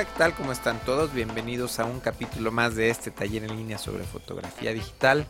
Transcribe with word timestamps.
¿qué 0.00 0.06
tal? 0.16 0.34
¿Cómo 0.34 0.50
están 0.50 0.78
todos? 0.86 1.12
Bienvenidos 1.12 1.78
a 1.78 1.84
un 1.84 2.00
capítulo 2.00 2.50
más 2.50 2.74
de 2.74 2.88
este 2.88 3.10
taller 3.10 3.44
en 3.44 3.54
línea 3.54 3.76
sobre 3.76 4.04
fotografía 4.04 4.72
digital. 4.72 5.26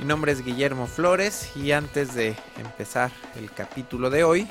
Mi 0.00 0.04
nombre 0.04 0.32
es 0.32 0.44
Guillermo 0.44 0.88
Flores 0.88 1.52
y 1.54 1.70
antes 1.70 2.12
de 2.12 2.34
empezar 2.56 3.12
el 3.36 3.52
capítulo 3.52 4.10
de 4.10 4.24
hoy, 4.24 4.48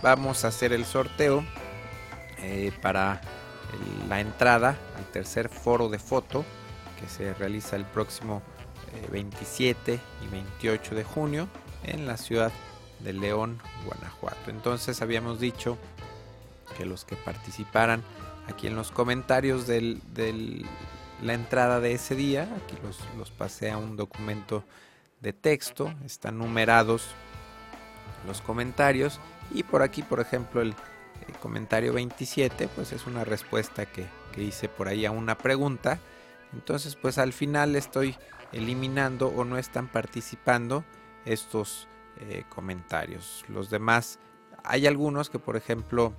vamos 0.00 0.44
a 0.44 0.48
hacer 0.48 0.72
el 0.72 0.84
sorteo 0.84 1.44
eh, 2.38 2.70
para 2.80 3.20
la 4.08 4.20
entrada 4.20 4.78
al 4.96 5.06
tercer 5.06 5.48
foro 5.48 5.88
de 5.88 5.98
foto 5.98 6.44
que 7.00 7.08
se 7.08 7.34
realiza 7.34 7.74
el 7.74 7.84
próximo 7.84 8.42
27 9.10 9.94
eh, 9.94 10.00
y 10.24 10.28
28 10.28 10.94
de 10.94 11.02
junio 11.02 11.48
en 11.82 12.06
la 12.06 12.16
ciudad 12.16 12.52
de 13.00 13.12
León, 13.12 13.60
Guanajuato. 13.84 14.50
Entonces 14.50 15.02
habíamos 15.02 15.40
dicho 15.40 15.76
que 16.76 16.86
los 16.86 17.04
que 17.04 17.16
participaran 17.16 18.04
aquí 18.48 18.66
en 18.66 18.76
los 18.76 18.90
comentarios 18.90 19.66
de 19.66 19.98
la 21.22 21.34
entrada 21.34 21.80
de 21.80 21.92
ese 21.92 22.14
día, 22.14 22.48
aquí 22.64 22.76
los, 22.82 22.98
los 23.16 23.30
pasé 23.30 23.70
a 23.70 23.76
un 23.76 23.96
documento 23.96 24.64
de 25.20 25.32
texto, 25.32 25.92
están 26.04 26.38
numerados 26.38 27.08
los 28.26 28.40
comentarios. 28.40 29.20
Y 29.52 29.62
por 29.62 29.82
aquí 29.82 30.02
por 30.02 30.20
ejemplo 30.20 30.60
el, 30.60 30.74
comentario 31.40 31.92
27 31.92 32.68
pues 32.74 32.92
es 32.92 33.06
una 33.06 33.24
respuesta 33.24 33.86
que, 33.86 34.06
hice 34.36 34.68
por 34.68 34.86
ahí 34.86 35.04
a 35.04 35.10
una 35.10 35.36
pregunta. 35.36 35.98
Entonces 36.52 36.94
pues 36.94 37.18
al 37.18 37.32
final 37.32 37.74
estoy 37.74 38.14
eliminando 38.52 39.28
o 39.28 39.44
no 39.44 39.58
están 39.58 39.88
participando 39.88 40.84
estos 41.24 41.88
eh, 42.20 42.44
comentarios. 42.48 43.44
Los 43.48 43.68
demás 43.68 44.20
hay 44.62 44.86
algunos 44.86 45.28
que 45.28 45.40
por 45.40 45.56
ejemplo 45.56 46.12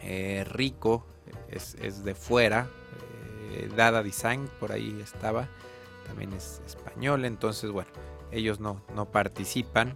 eh, 0.00 0.44
Rico 0.48 1.06
es, 1.48 2.04
de 2.04 2.14
fuera 2.14 2.68
eh, 3.52 3.70
Dada 3.76 4.02
Design 4.02 4.48
por 4.60 4.72
ahí 4.72 4.98
estaba 5.02 5.48
también 6.08 6.32
es 6.32 6.62
español, 6.66 7.24
entonces 7.26 7.70
bueno, 7.70 7.90
ellos 8.32 8.60
no, 8.60 8.80
no 8.94 9.04
participan 9.04 9.94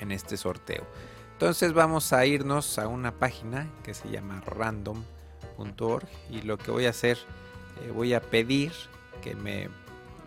en 0.00 0.12
este 0.12 0.36
sorteo. 0.36 0.84
Entonces 1.32 1.72
vamos 1.72 2.12
a 2.12 2.26
irnos 2.26 2.78
a 2.78 2.88
una 2.88 3.12
página 3.12 3.70
que 3.84 3.94
se 3.94 4.08
llama 4.10 4.42
random.org 4.44 6.08
y 6.30 6.42
lo 6.42 6.58
que 6.58 6.70
voy 6.70 6.86
a 6.86 6.90
hacer, 6.90 7.18
eh, 7.82 7.90
voy 7.92 8.14
a 8.14 8.20
pedir 8.20 8.72
que 9.22 9.34
me 9.34 9.68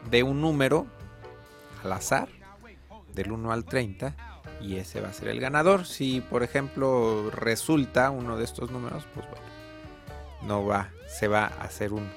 dé 0.10 0.24
un 0.24 0.42
número 0.42 0.88
al 1.84 1.92
azar 1.92 2.30
del 3.14 3.32
1 3.32 3.52
al 3.52 3.66
30 3.66 4.16
y 4.62 4.78
ese 4.78 5.02
va 5.02 5.10
a 5.10 5.14
ser 5.14 5.30
el 5.30 5.40
ganador. 5.40 5.86
Si 5.86 6.22
por 6.22 6.44
ejemplo 6.44 7.32
resulta 7.32 8.12
uno 8.12 8.38
de 8.38 8.46
estos 8.46 8.72
números, 8.72 9.06
pues 9.14 9.26
bueno, 9.30 9.46
no 10.44 10.66
va, 10.66 10.90
se 11.08 11.28
va 11.28 11.46
a 11.46 11.64
hacer 11.64 11.94
un, 11.94 12.08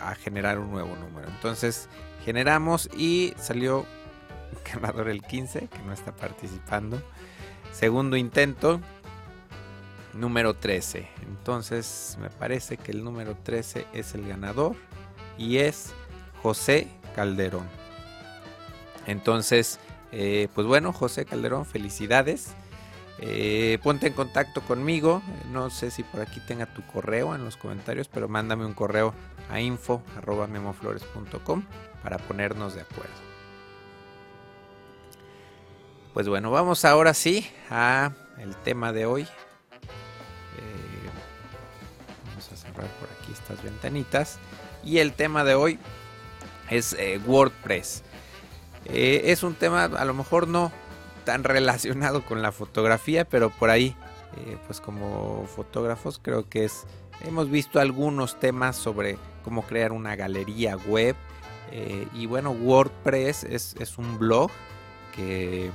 a 0.00 0.14
generar 0.14 0.58
un 0.58 0.70
nuevo 0.70 0.96
número. 0.96 1.28
Entonces 1.28 1.88
generamos 2.24 2.88
y 2.96 3.34
salió 3.38 3.86
ganador 4.72 5.08
el 5.08 5.22
15 5.22 5.68
que 5.68 5.78
no 5.84 5.92
está 5.92 6.12
participando. 6.12 7.02
Segundo 7.72 8.16
intento, 8.16 8.80
número 10.14 10.54
13. 10.54 11.08
Entonces 11.22 12.16
me 12.20 12.30
parece 12.30 12.76
que 12.76 12.92
el 12.92 13.04
número 13.04 13.36
13 13.36 13.86
es 13.92 14.14
el 14.14 14.26
ganador 14.26 14.76
y 15.38 15.58
es 15.58 15.92
José 16.42 16.88
Calderón. 17.14 17.66
Entonces, 19.06 19.78
eh, 20.12 20.48
pues 20.54 20.66
bueno, 20.66 20.92
José 20.92 21.24
Calderón, 21.24 21.66
felicidades. 21.66 22.54
Eh, 23.18 23.78
ponte 23.82 24.06
en 24.08 24.14
contacto 24.14 24.62
conmigo. 24.62 25.22
No 25.50 25.70
sé 25.70 25.90
si 25.90 26.02
por 26.02 26.20
aquí 26.20 26.40
tenga 26.40 26.66
tu 26.66 26.82
correo 26.82 27.34
en 27.34 27.44
los 27.44 27.56
comentarios, 27.56 28.08
pero 28.08 28.28
mándame 28.28 28.64
un 28.64 28.74
correo 28.74 29.14
a 29.50 29.60
info.memoflores.com 29.60 31.64
para 32.02 32.18
ponernos 32.18 32.74
de 32.74 32.82
acuerdo. 32.82 33.12
Pues 36.14 36.28
bueno, 36.28 36.50
vamos 36.50 36.84
ahora 36.84 37.14
sí 37.14 37.48
a 37.70 38.12
el 38.38 38.56
tema 38.56 38.92
de 38.92 39.06
hoy. 39.06 39.22
Eh, 39.22 39.26
vamos 42.26 42.52
a 42.52 42.56
cerrar 42.56 42.86
por 42.98 43.08
aquí 43.08 43.32
estas 43.32 43.62
ventanitas. 43.62 44.38
Y 44.84 44.98
el 44.98 45.12
tema 45.12 45.44
de 45.44 45.54
hoy 45.54 45.78
es 46.70 46.94
eh, 46.94 47.20
WordPress. 47.24 48.02
Es 48.84 49.44
un 49.44 49.54
tema 49.54 49.84
a 49.84 50.04
lo 50.04 50.12
mejor 50.12 50.48
no 50.48 50.72
tan 51.24 51.44
relacionado 51.44 52.24
con 52.24 52.42
la 52.42 52.52
fotografía, 52.52 53.24
pero 53.24 53.50
por 53.50 53.70
ahí, 53.70 53.96
pues 54.66 54.80
como 54.80 55.46
fotógrafos 55.46 56.18
creo 56.22 56.48
que 56.48 56.64
es... 56.64 56.84
Hemos 57.24 57.50
visto 57.50 57.78
algunos 57.78 58.40
temas 58.40 58.76
sobre 58.76 59.18
cómo 59.42 59.62
crear 59.62 59.92
una 59.92 60.16
galería 60.16 60.76
web. 60.76 61.16
Eh, 61.70 62.06
y 62.14 62.26
bueno, 62.26 62.50
WordPress 62.50 63.44
es, 63.44 63.98
un 63.98 64.18
blog 64.18 64.50
que 65.14 65.70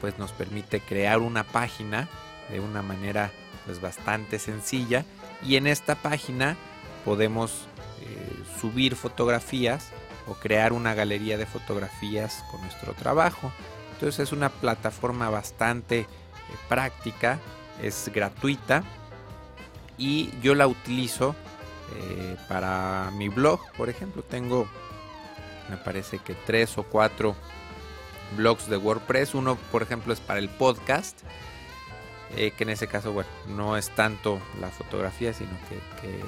pues 0.00 0.18
nos 0.18 0.32
permite 0.32 0.80
crear 0.80 1.18
una 1.18 1.44
página 1.44 2.08
de 2.50 2.60
una 2.60 2.82
manera 2.82 3.30
pues 3.64 3.80
bastante 3.80 4.38
sencilla 4.38 5.04
y 5.42 5.56
en 5.56 5.66
esta 5.66 5.96
página 5.96 6.56
podemos 7.04 7.66
eh, 8.02 8.44
subir 8.60 8.94
fotografías 8.94 9.90
o 10.26 10.34
crear 10.34 10.72
una 10.72 10.94
galería 10.94 11.36
de 11.36 11.46
fotografías 11.46 12.44
con 12.50 12.60
nuestro 12.62 12.94
trabajo 12.94 13.52
entonces 13.96 14.20
es 14.20 14.32
una 14.32 14.50
plataforma 14.50 15.30
bastante 15.30 16.00
eh, 16.00 16.06
práctica 16.68 17.40
es 17.82 18.10
gratuita 18.14 18.82
y 19.98 20.30
yo 20.40 20.54
la 20.54 20.66
utilizo 20.66 21.34
eh, 21.94 22.36
para 22.48 23.10
mi 23.12 23.28
blog, 23.28 23.60
por 23.76 23.88
ejemplo, 23.88 24.22
tengo, 24.22 24.66
me 25.70 25.76
parece 25.76 26.18
que 26.18 26.34
tres 26.34 26.76
o 26.78 26.82
cuatro 26.82 27.36
blogs 28.36 28.68
de 28.68 28.76
WordPress. 28.76 29.34
Uno, 29.34 29.56
por 29.70 29.82
ejemplo, 29.82 30.12
es 30.12 30.20
para 30.20 30.40
el 30.40 30.48
podcast, 30.48 31.20
eh, 32.36 32.50
que 32.50 32.64
en 32.64 32.70
ese 32.70 32.88
caso, 32.88 33.12
bueno, 33.12 33.30
no 33.48 33.76
es 33.76 33.90
tanto 33.90 34.40
la 34.60 34.68
fotografía, 34.68 35.32
sino 35.32 35.52
que, 35.70 36.20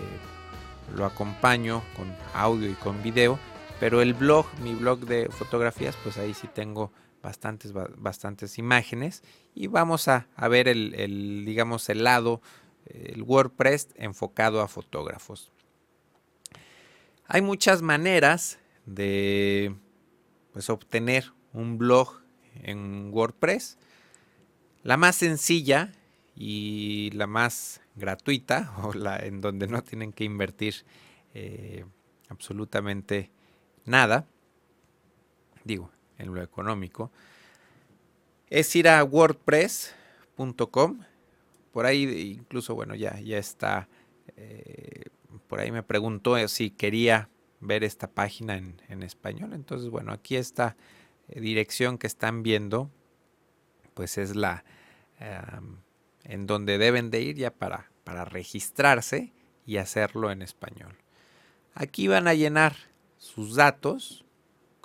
lo 0.96 1.04
acompaño 1.04 1.82
con 1.94 2.10
audio 2.32 2.70
y 2.70 2.72
con 2.72 3.02
video. 3.02 3.38
Pero 3.78 4.00
el 4.00 4.14
blog, 4.14 4.46
mi 4.62 4.74
blog 4.74 5.00
de 5.00 5.28
fotografías, 5.28 5.94
pues 6.02 6.16
ahí 6.16 6.32
sí 6.32 6.48
tengo 6.48 6.90
bastantes, 7.22 7.72
bastantes 7.72 8.58
imágenes. 8.58 9.22
Y 9.54 9.66
vamos 9.66 10.08
a, 10.08 10.28
ver 10.48 10.68
el, 10.68 10.94
el, 10.94 11.44
digamos, 11.44 11.88
el 11.88 12.04
lado 12.04 12.40
el 12.88 13.22
WordPress 13.22 13.88
enfocado 13.96 14.60
a 14.60 14.68
fotógrafos. 14.68 15.52
Hay 17.26 17.42
muchas 17.42 17.82
maneras 17.82 18.58
de 18.86 19.74
pues, 20.52 20.70
obtener 20.70 21.32
un 21.52 21.78
blog 21.78 22.20
en 22.62 23.10
WordPress. 23.12 23.78
La 24.82 24.96
más 24.96 25.16
sencilla 25.16 25.92
y 26.34 27.10
la 27.12 27.26
más 27.26 27.80
gratuita, 27.96 28.72
o 28.82 28.92
la 28.92 29.18
en 29.18 29.40
donde 29.40 29.66
no 29.66 29.82
tienen 29.82 30.12
que 30.12 30.24
invertir 30.24 30.86
eh, 31.34 31.84
absolutamente 32.28 33.30
nada, 33.84 34.26
digo, 35.64 35.90
en 36.18 36.34
lo 36.34 36.42
económico, 36.42 37.10
es 38.50 38.74
ir 38.76 38.88
a 38.88 39.02
wordpress.com 39.04 40.98
por 41.72 41.86
ahí 41.86 42.32
incluso, 42.36 42.74
bueno, 42.74 42.96
ya, 42.96 43.20
ya 43.20 43.38
está, 43.38 43.88
eh, 44.36 45.04
por 45.46 45.60
ahí 45.60 45.70
me 45.70 45.84
preguntó 45.84 46.36
eh, 46.36 46.48
si 46.48 46.70
quería 46.70 47.28
ver 47.60 47.84
esta 47.84 48.09
página 48.09 48.56
en, 48.56 49.03
español. 49.04 49.53
Entonces, 49.53 49.88
bueno, 49.88 50.12
aquí 50.12 50.34
esta 50.34 50.76
eh, 51.28 51.41
dirección 51.41 51.97
que 51.97 52.09
están 52.09 52.42
viendo, 52.42 52.91
pues 53.94 54.18
es 54.18 54.34
la 54.34 54.64
en 56.24 56.47
donde 56.47 56.78
deben 56.78 57.10
de 57.10 57.21
ir 57.22 57.36
ya 57.36 57.53
para, 57.53 57.91
para 58.03 58.24
registrarse 58.24 59.32
y 59.66 59.76
hacerlo 59.76 60.30
en 60.32 60.42
español. 60.42 60.97
Aquí 61.74 62.09
van 62.09 62.26
a 62.26 62.34
llenar 62.34 62.74
sus 63.18 63.54
datos, 63.54 64.24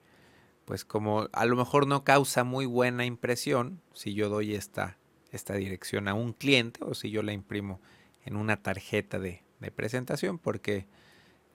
pues 0.64 0.84
como 0.84 1.28
a 1.32 1.44
lo 1.46 1.56
mejor 1.56 1.87
no 1.87 2.05
causa 2.05 2.44
muy 2.44 2.67
buena 2.67 3.05
impresión 3.05 3.81
si 3.93 4.14
yo 4.14 4.28
doy 4.28 4.55
esta, 4.55 4.99
esta 5.32 5.55
dirección 5.55 6.06
a 6.06 6.14
un 6.14 6.34
cliente 6.34 6.81
o 6.84 6.94
si 6.94 7.11
yo 7.11 7.22
la 7.22 7.32
imprimo 7.32 7.81
en 8.25 8.37
una 8.37 8.62
tarjeta 8.62 9.19
de, 9.19 9.43
presentación 9.75 10.38
porque 10.38 10.87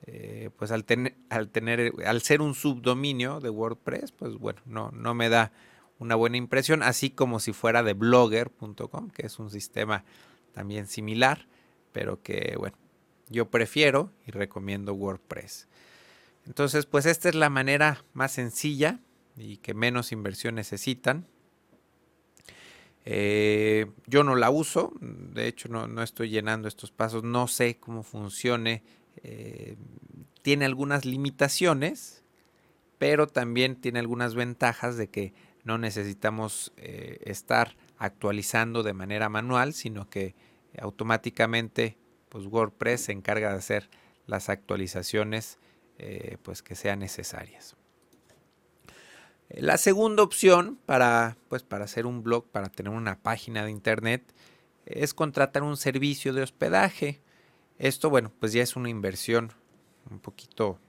eh, 0.06 0.50
pues 0.56 0.70
al, 0.70 0.84
al, 1.30 1.48
tener 1.48 1.92
al 2.04 2.20
ser 2.22 2.42
un 2.42 2.54
subdominio 2.54 3.40
de 3.40 3.50
WordPress 3.50 4.12
pues 4.12 4.34
bueno 4.34 4.60
no, 4.66 4.90
no 4.90 5.14
me 5.14 5.28
da 5.28 5.52
una 5.98 6.14
buena 6.14 6.36
impresión 6.36 6.82
así 6.82 7.10
como 7.10 7.40
si 7.40 7.52
fuera 7.52 7.82
de 7.82 7.94
blogger.com 7.94 9.10
que 9.10 9.26
es 9.26 9.38
un 9.38 9.50
sistema 9.50 10.04
también 10.52 10.86
similar 10.88 11.46
pero 11.96 12.20
que 12.20 12.56
bueno 12.58 12.76
yo 13.30 13.50
prefiero 13.50 14.12
y 14.26 14.32
recomiendo 14.32 14.92
WordPress 14.92 15.66
entonces 16.44 16.84
pues 16.84 17.06
esta 17.06 17.30
es 17.30 17.34
la 17.34 17.48
manera 17.48 18.04
más 18.12 18.32
sencilla 18.32 19.00
y 19.34 19.56
que 19.56 19.72
menos 19.72 20.12
inversión 20.12 20.56
necesitan 20.56 21.26
eh, 23.06 23.86
yo 24.06 24.24
no 24.24 24.34
la 24.34 24.50
uso, 24.50 24.92
de 25.00 25.46
hecho 25.46 25.70
no, 25.70 26.02
estoy 26.02 26.28
llenando 26.28 26.68
estos 26.68 26.90
pasos, 26.90 27.22
no 27.22 27.46
sé 27.46 27.78
cómo 27.78 28.02
funcione. 28.02 28.82
Eh, 29.22 29.76
tiene 30.42 30.64
algunas 30.64 31.04
limitaciones, 31.04 32.24
pero 32.98 33.28
también 33.28 33.76
tiene 33.76 34.00
algunas 34.00 34.34
ventajas 34.34 34.96
de 34.96 35.08
que 35.08 35.34
no 35.62 35.78
necesitamos 35.78 36.72
eh, 36.76 37.18
estar 37.24 37.76
actualizando 37.96 38.82
de 38.82 38.92
manera 38.92 39.28
manual, 39.28 39.72
sino 39.72 40.10
que 40.10 40.34
automáticamente 40.80 41.96
pues 42.28 42.46
WordPress 42.46 43.02
se 43.02 43.12
encarga 43.12 43.50
de 43.50 43.58
hacer 43.58 43.88
las 44.26 44.48
actualizaciones 44.48 45.58
pues 46.42 46.62
que 46.62 46.74
sean 46.74 46.98
necesarias. 46.98 47.76
La 49.48 49.78
segunda 49.78 50.22
opción 50.22 50.78
para, 50.86 51.36
pues, 51.48 51.62
para 51.62 51.84
hacer 51.84 52.04
un 52.04 52.24
blog, 52.24 52.46
para 52.50 52.68
tener 52.68 52.92
una 52.92 53.20
página 53.20 53.64
de 53.64 53.70
internet, 53.70 54.34
es 54.86 55.14
contratar 55.14 55.62
un 55.62 55.76
servicio 55.76 56.32
de 56.32 56.42
hospedaje. 56.42 57.20
Esto, 57.78 58.10
bueno, 58.10 58.32
pues 58.40 58.52
ya 58.52 58.62
es 58.62 58.74
una 58.74 58.88
inversión 58.88 59.52
un 60.10 60.18
poquito 60.18 60.80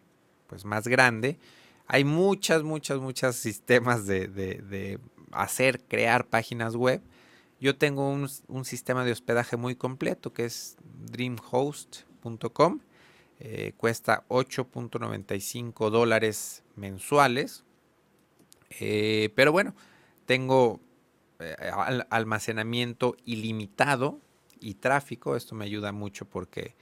pues, 0.48 0.66
más 0.66 0.88
grande. 0.88 1.38
Hay 1.86 2.04
muchas, 2.04 2.64
muchas, 2.64 3.00
muchos 3.00 3.36
sistemas 3.36 4.08
de, 4.08 5.00
hacer, 5.32 5.84
crear 5.84 6.26
páginas 6.26 6.76
web. 6.76 7.02
Yo 7.60 7.78
tengo 7.78 8.10
un, 8.10 8.66
sistema 8.66 9.04
de 9.04 9.12
hospedaje 9.12 9.58
muy 9.58 9.76
completo 9.76 10.34
que 10.34 10.46
es 10.46 10.78
dreamhost.com. 11.12 12.80
Eh, 13.40 13.74
cuesta 13.78 14.24
8.95 14.30 15.90
dólares 15.92 16.64
mensuales 16.76 17.64
eh, 18.70 19.32
pero 19.36 19.52
bueno, 19.52 19.76
tengo 20.26 20.80
eh, 21.40 21.56
almacenamiento 22.10 23.16
ilimitado 23.26 24.20
y 24.60 24.76
tráfico. 24.76 25.36
Esto 25.36 25.56
me 25.56 25.66
ayuda 25.66 25.92
mucho 25.92 26.26
porque 26.26 26.76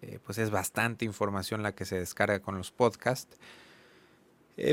eh, 0.00 0.18
pues 0.24 0.38
es 0.38 0.50
bastante 0.50 1.04
información 1.04 1.62
la 1.62 1.74
que 1.74 1.84
se 1.84 1.98
descarga 1.98 2.40
con 2.40 2.56
los 2.56 2.70
podcasts. 2.70 3.38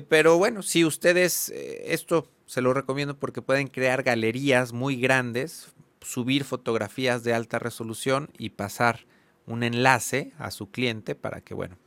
pero 0.10 0.38
bueno, 0.38 0.62
si 0.62 0.86
ustedes, 0.86 1.50
esto 1.50 2.28
se 2.50 2.62
lo 2.62 2.74
recomiendo 2.74 3.16
porque 3.20 3.44
pueden 3.44 3.68
crear 3.68 4.02
galerías 4.02 4.74
muy 4.74 4.96
grandes, 4.96 5.72
subir 6.02 6.44
fotografías 6.44 7.24
de 7.24 7.36
alta 7.36 7.60
resolución 7.60 8.32
y 8.40 8.50
pasar 8.50 9.06
un 9.46 9.62
enlace 9.62 10.34
a 10.40 10.50
su 10.50 10.72
cliente 10.72 11.14
para 11.14 11.42
que, 11.42 11.54
bueno, 11.54 11.78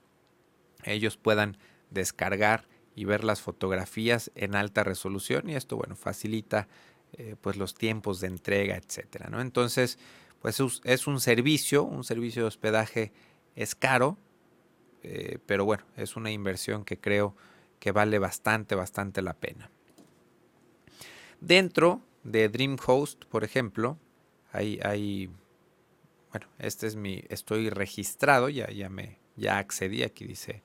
ellos 0.85 1.17
puedan 1.17 1.57
descargar 1.91 2.69
y 2.95 3.07
ver 3.07 3.25
las 3.25 3.41
fotografías 3.41 4.31
en 4.37 4.55
alta 4.55 4.85
resolución 4.85 5.51
y 5.51 5.57
esto 5.57 5.77
bueno 5.77 5.97
facilita 5.97 6.69
eh, 7.15 7.35
pues 7.41 7.57
los 7.57 7.75
tiempos 7.75 8.21
de 8.21 8.29
entrega 8.29 8.77
etcétera 8.77 9.31
¿no? 9.31 9.41
entonces 9.41 9.99
pues 10.41 10.63
es 10.85 11.07
un 11.09 11.21
servicio 11.21 11.83
un 11.83 12.05
servicio 12.05 12.43
de 12.43 12.49
hospedaje 12.49 13.13
es 13.57 13.75
caro 13.75 14.17
eh, 15.03 15.39
pero 15.45 15.65
bueno 15.65 15.85
es 15.97 16.15
una 16.15 16.31
inversión 16.31 16.85
que 16.85 17.01
creo 17.01 17.35
que 17.81 17.91
vale 17.91 18.19
bastante 18.19 18.75
bastante 18.75 19.23
la 19.23 19.35
pena 19.35 19.71
dentro 21.43 22.01
de 22.25 22.49
DreamHost 22.49 23.25
por 23.27 23.45
ejemplo 23.45 23.99
hay, 24.53 25.31
bueno 26.31 26.47
este 26.59 26.87
es 26.87 26.97
mi 26.97 27.25
estoy 27.29 27.71
registrado 27.71 28.49
ya 28.49 28.71
ya 28.71 28.89
me 28.89 29.19
ya 29.37 29.59
accedí 29.59 30.03
aquí 30.03 30.27
dice 30.27 30.63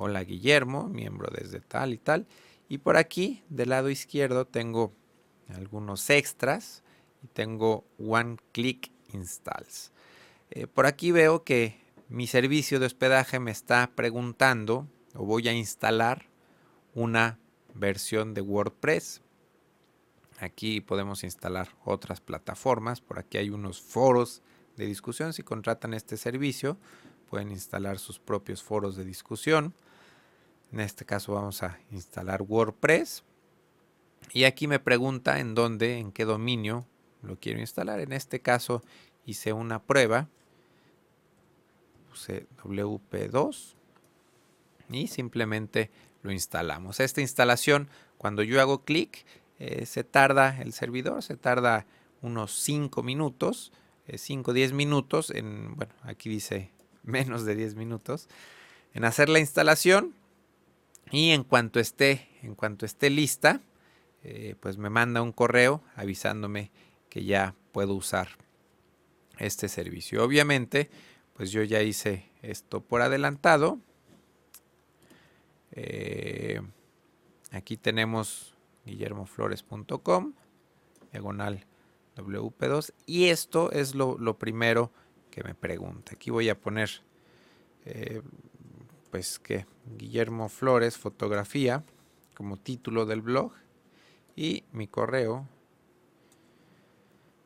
Hola 0.00 0.22
Guillermo, 0.22 0.88
miembro 0.88 1.28
desde 1.36 1.58
tal 1.58 1.92
y 1.92 1.98
tal. 1.98 2.28
Y 2.68 2.78
por 2.78 2.96
aquí, 2.96 3.42
del 3.48 3.70
lado 3.70 3.90
izquierdo, 3.90 4.46
tengo 4.46 4.92
algunos 5.48 6.08
extras 6.08 6.84
y 7.24 7.26
tengo 7.26 7.84
One 7.98 8.36
Click 8.52 8.92
Installs. 9.12 9.90
Eh, 10.50 10.68
por 10.68 10.86
aquí 10.86 11.10
veo 11.10 11.42
que 11.42 11.80
mi 12.08 12.28
servicio 12.28 12.78
de 12.78 12.86
hospedaje 12.86 13.40
me 13.40 13.50
está 13.50 13.90
preguntando 13.96 14.86
o 15.14 15.24
voy 15.24 15.48
a 15.48 15.52
instalar 15.52 16.26
una 16.94 17.40
versión 17.74 18.34
de 18.34 18.42
WordPress. 18.42 19.20
Aquí 20.40 20.80
podemos 20.80 21.24
instalar 21.24 21.68
otras 21.84 22.20
plataformas. 22.20 23.00
Por 23.00 23.18
aquí 23.18 23.38
hay 23.38 23.50
unos 23.50 23.80
foros 23.80 24.42
de 24.76 24.86
discusión. 24.86 25.32
Si 25.32 25.42
contratan 25.42 25.94
este 25.94 26.16
servicio, 26.16 26.78
pueden 27.28 27.50
instalar 27.50 27.98
sus 27.98 28.20
propios 28.20 28.62
foros 28.62 28.96
de 28.96 29.04
discusión. 29.04 29.74
En 30.72 30.80
este 30.80 31.04
caso 31.04 31.34
vamos 31.34 31.62
a 31.62 31.78
instalar 31.90 32.42
WordPress. 32.42 33.24
Y 34.32 34.44
aquí 34.44 34.68
me 34.68 34.78
pregunta 34.78 35.40
en 35.40 35.54
dónde, 35.54 35.98
en 35.98 36.12
qué 36.12 36.24
dominio 36.24 36.86
lo 37.22 37.36
quiero 37.36 37.58
instalar. 37.58 37.98
En 38.00 38.12
este 38.12 38.40
caso 38.40 38.82
hice 39.26 39.52
una 39.52 39.82
prueba. 39.82 40.28
Puse 42.10 42.46
WP2 42.62 43.74
y 44.90 45.08
simplemente 45.08 45.90
lo 46.22 46.32
instalamos. 46.32 47.00
Esta 47.00 47.20
instalación, 47.20 47.88
cuando 48.18 48.42
yo 48.42 48.60
hago 48.60 48.84
clic, 48.84 49.24
eh, 49.58 49.86
se 49.86 50.04
tarda 50.04 50.60
el 50.60 50.72
servidor, 50.72 51.22
se 51.22 51.36
tarda 51.36 51.86
unos 52.22 52.52
5 52.60 53.02
minutos, 53.02 53.72
5 54.12 54.50
o 54.50 54.54
10 54.54 54.72
minutos, 54.72 55.30
en, 55.30 55.76
bueno, 55.76 55.92
aquí 56.02 56.28
dice 56.28 56.70
menos 57.02 57.44
de 57.44 57.54
10 57.54 57.74
minutos, 57.74 58.28
en 58.94 59.04
hacer 59.04 59.28
la 59.28 59.38
instalación 59.38 60.14
y 61.10 61.30
en 61.30 61.44
cuanto 61.44 61.80
esté, 61.80 62.28
en 62.42 62.54
cuanto 62.54 62.86
esté 62.86 63.10
lista, 63.10 63.62
eh, 64.24 64.56
pues 64.60 64.76
me 64.78 64.90
manda 64.90 65.22
un 65.22 65.32
correo 65.32 65.82
avisándome 65.94 66.70
que 67.08 67.24
ya 67.24 67.54
puedo 67.72 67.94
usar 67.94 68.28
este 69.38 69.68
servicio. 69.68 70.24
Obviamente, 70.24 70.90
pues 71.34 71.50
yo 71.52 71.62
ya 71.62 71.82
hice 71.82 72.28
esto 72.42 72.80
por 72.80 73.00
adelantado. 73.00 73.78
Eh, 75.72 76.60
aquí 77.52 77.76
tenemos 77.76 78.57
guillermoflores.com, 78.88 80.32
diagonal 81.12 81.64
WP2. 82.16 82.92
Y 83.06 83.26
esto 83.26 83.70
es 83.70 83.94
lo, 83.94 84.38
primero 84.38 84.90
que 85.30 85.44
me 85.44 85.54
pregunta. 85.54 86.12
Aquí 86.14 86.30
voy 86.30 86.48
a 86.48 86.58
poner 86.58 86.90
eh, 87.84 88.22
pues 89.10 89.38
que 89.38 89.66
Guillermo 89.96 90.48
Flores 90.48 90.96
Fotografía 90.96 91.84
como 92.34 92.56
título 92.56 93.06
del 93.06 93.22
blog 93.22 93.52
y 94.36 94.64
mi 94.72 94.86
correo. 94.86 95.48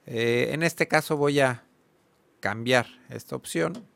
Eh, 0.07 0.49
en 0.53 0.63
este 0.63 0.89
caso 0.89 1.17
voy 1.17 1.41
a 1.41 1.65
cambiar 2.41 2.87
esta 3.09 3.37
opción 3.37 3.87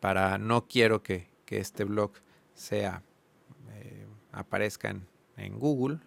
para 0.00 0.38
no 0.38 0.66
quiero 0.66 1.02
que, 1.02 1.30
este 1.52 1.84
blog 1.84 2.12
sea 2.54 3.02
eh, 3.72 4.06
aparezca 4.32 4.88
en, 4.88 5.06
en 5.36 5.58
Google. 5.58 5.98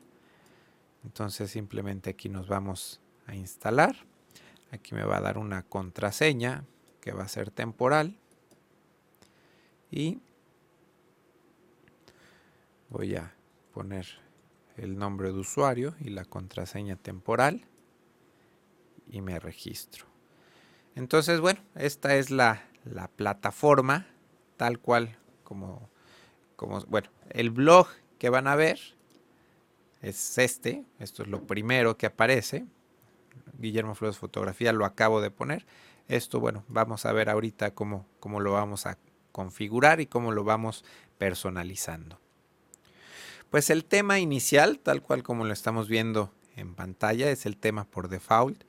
Entonces 1.06 1.52
simplemente 1.52 2.10
aquí 2.10 2.30
nos 2.30 2.48
vamos 2.48 3.00
a 3.28 3.36
instalar. 3.36 3.96
Aquí 4.72 4.96
me 4.96 5.04
va 5.04 5.18
a 5.18 5.22
dar 5.22 5.38
una 5.38 5.64
contraseña 5.64 6.66
que 7.00 7.12
va 7.14 7.24
a 7.24 7.28
ser 7.28 7.52
temporal. 7.52 8.18
Y 9.92 10.20
voy 12.90 13.16
a 13.16 13.34
poner 13.74 14.08
el 14.78 14.98
nombre 14.98 15.32
de 15.32 15.40
usuario 15.40 15.96
y 16.00 16.10
la 16.10 16.26
contraseña 16.26 16.96
temporal 16.96 17.66
y 19.08 19.22
me 19.22 19.40
registro. 19.40 20.06
Entonces, 20.96 21.40
bueno, 21.40 21.62
esta 21.76 22.16
es 22.16 22.32
la, 22.32 22.64
plataforma 23.16 24.08
tal 24.58 24.80
cual 24.80 25.18
como, 25.44 25.90
como, 26.56 26.82
bueno, 26.86 27.10
el 27.30 27.52
blog 27.52 27.88
que 28.18 28.30
van 28.30 28.48
a 28.48 28.56
ver 28.56 28.80
es 30.10 30.38
este, 30.38 30.84
esto 31.00 31.24
es 31.24 31.30
lo 31.30 31.48
primero 31.48 31.98
que 31.98 32.06
aparece. 32.06 32.66
Guillermo 33.58 33.96
Flores 33.96 34.18
Fotografía 34.18 34.72
lo 34.72 34.86
acabo 34.86 35.20
de 35.20 35.32
poner. 35.32 35.66
Esto, 36.08 36.40
bueno, 36.40 36.64
vamos 36.68 37.06
a 37.06 37.12
ver 37.12 37.30
ahorita 37.30 37.72
cómo, 37.72 38.06
cómo 38.20 38.40
lo 38.40 38.52
vamos 38.52 38.86
a 38.86 39.00
configurar 39.32 40.02
y 40.02 40.06
cómo 40.06 40.32
lo 40.32 40.44
vamos 40.44 40.86
personalizando. 41.18 42.20
Pues 43.50 43.72
el 43.72 43.84
tema 43.84 44.20
inicial, 44.20 44.78
tal 44.78 45.02
cual 45.02 45.24
como 45.24 45.44
lo 45.44 45.54
estamos 45.54 45.88
viendo 45.88 46.32
en 46.56 46.76
pantalla, 46.76 47.32
es 47.32 47.48
el 47.48 47.58
tema 47.58 47.86
por 47.86 48.08
default. 48.08 48.64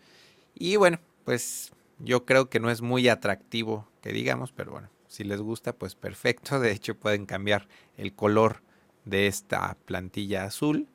Y 0.55 0.77
bueno, 0.77 1.01
pues 1.27 1.73
yo 1.99 2.25
creo 2.25 2.49
que 2.49 2.61
no 2.61 2.71
es 2.71 2.81
muy 2.81 3.09
atractivo 3.09 3.87
que 4.01 4.13
digamos, 4.13 4.53
pero 4.53 4.73
bueno, 4.73 4.89
si 5.07 5.23
les 5.23 5.41
gusta, 5.43 5.75
pues 5.75 5.95
perfecto. 5.95 6.61
De 6.61 6.73
hecho, 6.73 6.95
pueden 6.95 7.27
cambiar 7.27 7.69
el 7.99 8.15
color 8.15 8.63
de 9.05 9.27
esta 9.27 9.77
plantilla 9.85 10.45
azul. 10.45 10.89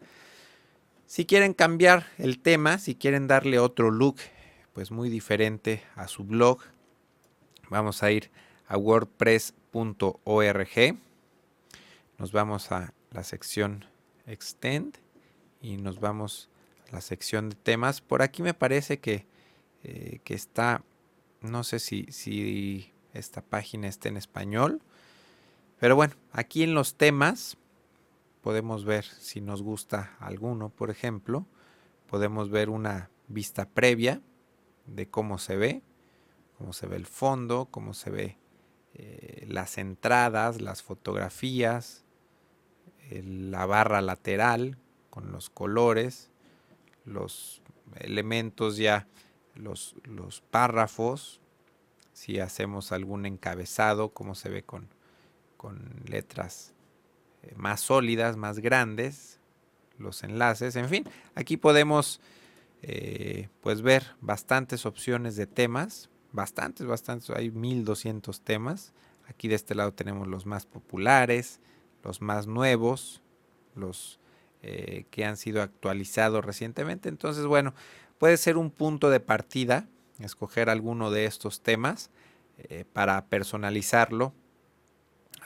Si 1.12 1.26
quieren 1.26 1.54
cambiar 1.54 2.08
el 2.20 2.40
tema, 2.40 2.78
si 2.78 2.96
quieren 2.96 3.28
darle 3.28 3.60
otro 3.60 3.92
look, 3.92 4.16
pues 4.72 4.92
muy 4.92 5.10
diferente 5.10 5.84
a 5.98 6.08
su 6.08 6.24
blog, 6.24 6.62
vamos 7.70 8.02
a 8.02 8.14
ir 8.14 8.32
a 8.66 8.78
wordpress.org. 8.78 10.98
Nos 12.18 12.32
vamos 12.32 12.72
a 12.72 12.94
la 13.12 13.26
sección 13.26 13.84
Extend 14.26 15.00
y 15.62 15.76
nos 15.76 16.00
vamos 16.00 16.48
a 16.90 16.94
la 16.94 17.02
sección 17.02 17.50
de 17.50 17.58
temas. 17.58 18.00
Por 18.00 18.22
aquí 18.22 18.42
me 18.42 18.54
parece 18.54 19.00
que, 19.00 19.26
eh, 19.84 20.22
que 20.24 20.34
está, 20.34 20.82
no 21.42 21.66
sé 21.66 21.80
si, 21.80 22.06
si 22.10 22.90
esta 23.14 23.42
página 23.42 23.90
está 23.90 24.08
en 24.08 24.16
español, 24.16 24.82
pero 25.78 25.98
bueno, 25.98 26.14
aquí 26.32 26.64
en 26.64 26.74
los 26.74 26.96
temas 26.96 27.58
podemos 28.42 28.86
ver 28.86 29.06
si 29.06 29.42
nos 29.42 29.62
gusta 29.62 30.16
alguno, 30.20 30.70
por 30.70 30.90
ejemplo, 30.90 31.46
podemos 32.08 32.50
ver 32.50 32.70
una 32.70 33.10
vista 33.28 33.70
previa 33.70 34.22
de 34.86 35.10
cómo 35.10 35.38
se 35.38 35.56
ve, 35.56 35.82
cómo 36.58 36.74
se 36.74 36.88
ve 36.88 36.96
el 36.96 37.06
fondo, 37.06 37.68
cómo 37.72 37.94
se 37.94 38.10
ve 38.10 38.38
eh, 38.94 39.46
las 39.48 39.78
entradas, 39.78 40.62
las 40.62 40.84
fotografías, 40.84 42.04
la 43.10 43.66
barra 43.66 44.02
lateral 44.02 44.78
con 45.10 45.32
los 45.32 45.50
colores, 45.50 46.30
los 47.06 47.62
elementos 47.96 48.78
ya, 48.78 49.08
los, 49.56 49.96
los 50.04 50.42
párrafos, 50.42 51.42
si 52.14 52.40
hacemos 52.40 52.92
algún 52.92 53.26
encabezado, 53.26 54.10
como 54.10 54.36
se 54.36 54.50
ve 54.50 54.64
con, 54.64 54.88
con 55.58 56.02
letras 56.06 56.74
más 57.56 57.82
sólidas, 57.82 58.38
más 58.38 58.60
grandes, 58.60 59.40
los 59.98 60.24
enlaces, 60.24 60.76
en 60.76 60.90
fin, 60.90 61.06
aquí 61.36 61.58
podemos 61.58 62.20
eh, 62.84 63.50
pues 63.62 63.82
ver 63.82 64.16
bastantes 64.22 64.86
opciones 64.86 65.36
de 65.36 65.46
temas, 65.48 66.10
bastantes, 66.32 66.88
bastantes, 66.88 67.30
hay 67.30 67.52
1200 67.52 68.42
temas. 68.42 68.94
Aquí 69.28 69.48
de 69.48 69.56
este 69.56 69.76
lado 69.76 69.94
tenemos 69.94 70.28
los 70.28 70.46
más 70.46 70.66
populares, 70.66 71.60
los 72.04 72.22
más 72.22 72.48
nuevos, 72.48 73.22
los 73.76 74.20
eh, 74.64 75.06
que 75.12 75.26
han 75.26 75.38
sido 75.38 75.62
actualizados 75.62 76.44
recientemente. 76.44 77.08
Entonces, 77.10 77.46
bueno, 77.46 77.74
puede 78.18 78.38
ser 78.38 78.58
un 78.58 78.72
punto 78.72 79.10
de 79.10 79.20
partida, 79.20 79.88
escoger 80.20 80.70
alguno 80.70 81.12
de 81.12 81.26
estos 81.26 81.62
temas 81.62 82.10
eh, 82.58 82.86
para 82.92 83.26
personalizarlo 83.26 84.34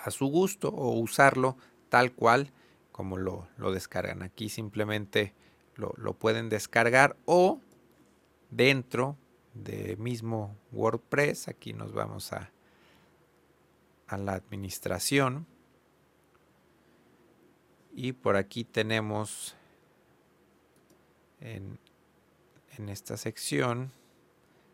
a 0.04 0.12
su 0.12 0.28
gusto 0.28 0.70
o 0.70 1.00
usarlo 1.00 1.58
tal 1.96 2.12
cual 2.12 2.52
como 2.92 3.16
lo, 3.16 3.48
descargan. 3.72 4.22
Aquí 4.22 4.50
simplemente 4.50 5.34
lo, 5.75 5.94
lo, 5.96 6.12
pueden 6.12 6.50
descargar 6.50 7.16
o 7.24 7.62
dentro 8.50 9.16
de 9.54 9.96
mismo 9.96 10.58
WordPress, 10.74 11.48
aquí 11.48 11.72
nos 11.72 11.94
vamos 11.94 12.34
a, 12.34 12.52
a 14.08 14.18
la 14.18 14.34
administración 14.34 15.48
y 17.94 18.12
por 18.12 18.36
aquí 18.36 18.66
tenemos 18.66 19.56
en, 21.40 21.80
esta 22.90 23.16
sección 23.16 23.94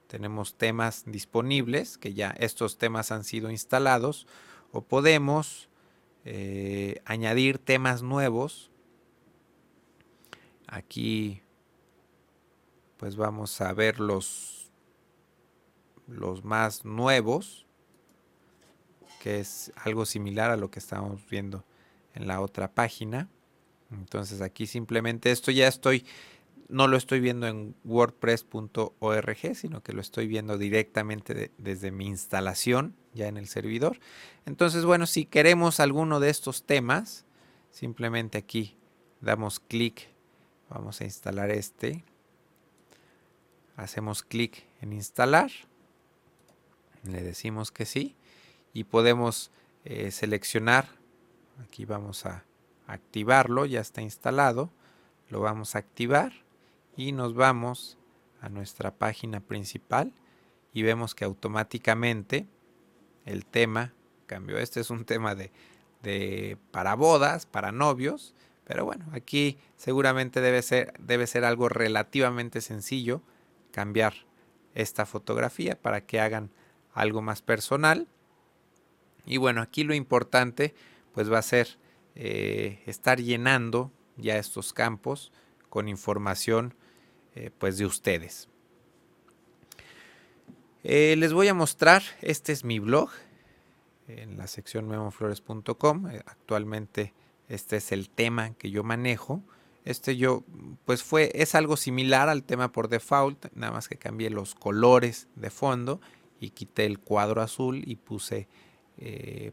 tenemos 0.07 0.55
temas 0.55 1.03
disponibles, 1.05 1.99
que 1.99 2.15
ya 2.15 2.31
estos 2.31 2.79
temas 2.79 3.11
han 3.11 3.23
sido 3.23 3.51
instalados, 3.51 4.25
o 4.71 4.81
podemos 4.81 5.69
eh, 6.25 7.01
añadir 7.05 7.57
temas 7.57 8.01
nuevos. 8.01 8.71
Aquí 10.67 11.41
pues 13.01 13.15
vamos 13.15 13.59
a 13.61 13.73
ver 13.73 13.99
los, 13.99 14.71
los 16.05 16.43
más 16.43 16.85
nuevos, 16.85 17.65
que 19.23 19.39
es 19.39 19.71
algo 19.75 20.05
similar 20.05 20.51
a 20.51 20.55
lo 20.55 20.69
que 20.69 20.77
estamos 20.77 21.27
viendo 21.27 21.65
en 22.13 22.27
la 22.27 22.41
otra 22.41 22.71
página. 22.71 23.27
Entonces 23.89 24.41
aquí 24.41 24.67
simplemente 24.67 25.31
esto 25.31 25.49
ya 25.49 25.67
estoy, 25.67 26.05
no 26.71 26.87
lo 26.87 26.95
estoy 26.95 27.19
viendo 27.19 27.47
en 27.47 27.75
wordpress.org, 27.83 29.55
sino 29.55 29.83
que 29.83 29.93
lo 29.93 30.01
estoy 30.01 30.27
viendo 30.27 30.57
directamente 30.57 31.51
desde 31.57 31.91
mi 31.91 32.07
instalación 32.07 32.95
ya 33.13 33.27
en 33.27 33.37
el 33.37 33.47
servidor. 33.47 33.99
Entonces, 34.45 34.85
bueno, 34.85 35.05
si 35.05 35.25
queremos 35.25 35.79
alguno 35.81 36.19
de 36.21 36.29
estos 36.29 36.63
temas, 36.63 37.25
simplemente 37.71 38.37
aquí 38.37 38.77
damos 39.19 39.59
clic, 39.59 40.07
vamos 40.69 41.01
a 41.01 41.03
instalar 41.03 41.51
este, 41.51 42.05
hacemos 43.75 44.23
clic 44.23 44.63
en 44.81 44.93
instalar, 44.93 45.51
le 47.03 47.21
decimos 47.21 47.71
que 47.71 47.85
sí. 47.85 48.15
Y 48.73 48.85
podemos 48.85 49.51
eh, 49.83 50.11
seleccionar. 50.11 50.87
Aquí 51.61 51.83
vamos 51.83 52.25
a 52.25 52.45
activarlo, 52.87 53.65
ya 53.65 53.81
está 53.81 54.01
instalado. 54.01 54.71
Lo 55.29 55.41
vamos 55.41 55.75
a 55.75 55.79
activar 55.79 56.31
y 56.95 57.11
nos 57.11 57.33
vamos 57.33 57.97
a 58.41 58.49
nuestra 58.49 58.91
página 58.91 59.39
principal 59.39 60.13
y 60.73 60.83
vemos 60.83 61.15
que 61.15 61.25
automáticamente 61.25 62.47
el 63.25 63.45
tema 63.45 63.93
cambió. 64.25 64.57
Este 64.57 64.79
es 64.79 64.89
un 64.89 65.05
tema 65.05 65.35
de, 65.35 65.51
de 66.01 66.57
para 66.71 66.95
bodas, 66.95 67.45
para 67.45 67.71
novios, 67.71 68.33
pero 68.65 68.85
bueno, 68.85 69.05
aquí 69.11 69.57
seguramente 69.75 70.41
debe 70.41 70.61
ser, 70.61 70.93
debe 70.99 71.27
ser 71.27 71.45
algo 71.45 71.69
relativamente 71.69 72.61
sencillo 72.61 73.21
cambiar 73.71 74.13
esta 74.73 75.05
fotografía 75.05 75.81
para 75.81 76.05
que 76.05 76.19
hagan 76.19 76.51
algo 76.93 77.21
más 77.21 77.41
personal. 77.41 78.07
Y 79.25 79.37
bueno, 79.37 79.61
aquí 79.61 79.83
lo 79.83 79.93
importante 79.93 80.73
pues 81.13 81.31
va 81.31 81.39
a 81.39 81.43
ser 81.43 81.77
eh, 82.15 82.81
estar 82.85 83.19
llenando 83.21 83.91
ya 84.17 84.37
estos 84.37 84.73
campos 84.73 85.31
con 85.69 85.87
información 85.87 86.73
eh, 87.35 87.51
pues 87.57 87.77
de 87.77 87.85
ustedes. 87.85 88.47
Eh, 90.83 91.15
les 91.17 91.33
voy 91.33 91.47
a 91.47 91.53
mostrar, 91.53 92.01
este 92.21 92.51
es 92.51 92.63
mi 92.63 92.79
blog 92.79 93.09
en 94.07 94.37
la 94.37 94.47
sección 94.47 94.87
memoflores.com. 94.87 96.07
Actualmente 96.25 97.13
este 97.49 97.77
es 97.77 97.91
el 97.91 98.09
tema 98.09 98.53
que 98.55 98.71
yo 98.71 98.83
manejo. 98.83 99.41
Este 99.85 100.17
yo, 100.17 100.43
pues 100.85 101.03
fue, 101.03 101.31
es 101.33 101.55
algo 101.55 101.77
similar 101.77 102.29
al 102.29 102.43
tema 102.43 102.71
por 102.71 102.87
default, 102.87 103.47
nada 103.55 103.73
más 103.73 103.87
que 103.87 103.97
cambié 103.97 104.29
los 104.29 104.55
colores 104.55 105.27
de 105.35 105.49
fondo 105.49 106.01
y 106.39 106.51
quité 106.51 106.85
el 106.85 106.99
cuadro 106.99 107.41
azul 107.41 107.83
y 107.85 107.95
puse 107.95 108.47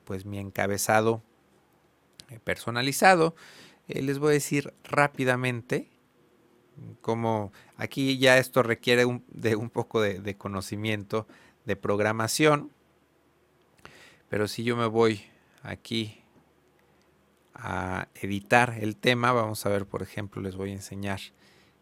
pues 0.04 0.26
mi 0.26 0.38
encabezado 0.38 1.22
eh, 2.30 2.38
personalizado. 2.44 3.34
Eh, 3.88 4.02
les 4.02 4.18
voy 4.18 4.30
a 4.30 4.32
decir 4.32 4.74
rápidamente 4.84 5.88
como 7.00 7.52
aquí 7.76 8.18
ya 8.18 8.38
esto 8.38 8.62
requiere 8.62 9.04
de 9.28 9.56
un 9.56 9.70
poco 9.70 10.00
de, 10.00 10.36
conocimiento 10.36 11.26
de 11.64 11.76
programación. 11.76 12.70
Pero 14.28 14.48
si 14.48 14.64
yo 14.64 14.76
me 14.76 14.86
voy 14.86 15.22
aquí 15.62 16.22
a 17.54 18.08
editar 18.14 18.76
el 18.80 18.96
tema, 18.96 19.32
vamos 19.32 19.64
a 19.66 19.70
ver, 19.70 19.86
por 19.86 20.02
ejemplo, 20.02 20.42
les 20.42 20.56
voy 20.56 20.70
a 20.70 20.74
enseñar 20.74 21.20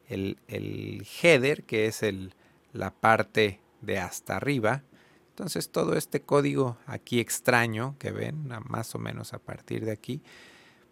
el, 0.09 0.39
el 0.49 1.07
header, 1.23 1.65
que 1.65 1.87
es 1.87 2.03
el, 2.03 2.35
la 2.73 2.93
parte 2.93 3.61
de 3.81 3.99
hasta 3.99 4.37
arriba. 4.37 4.83
Entonces 5.31 5.71
todo 5.71 5.97
este 5.97 6.23
código 6.23 6.79
aquí 6.87 7.21
extraño 7.21 7.97
que 7.99 8.11
ven, 8.11 8.49
más 8.69 8.95
o 8.95 8.99
menos 8.99 9.35
a 9.35 9.39
partir 9.39 9.85
de 9.85 9.93
aquí, 9.93 10.23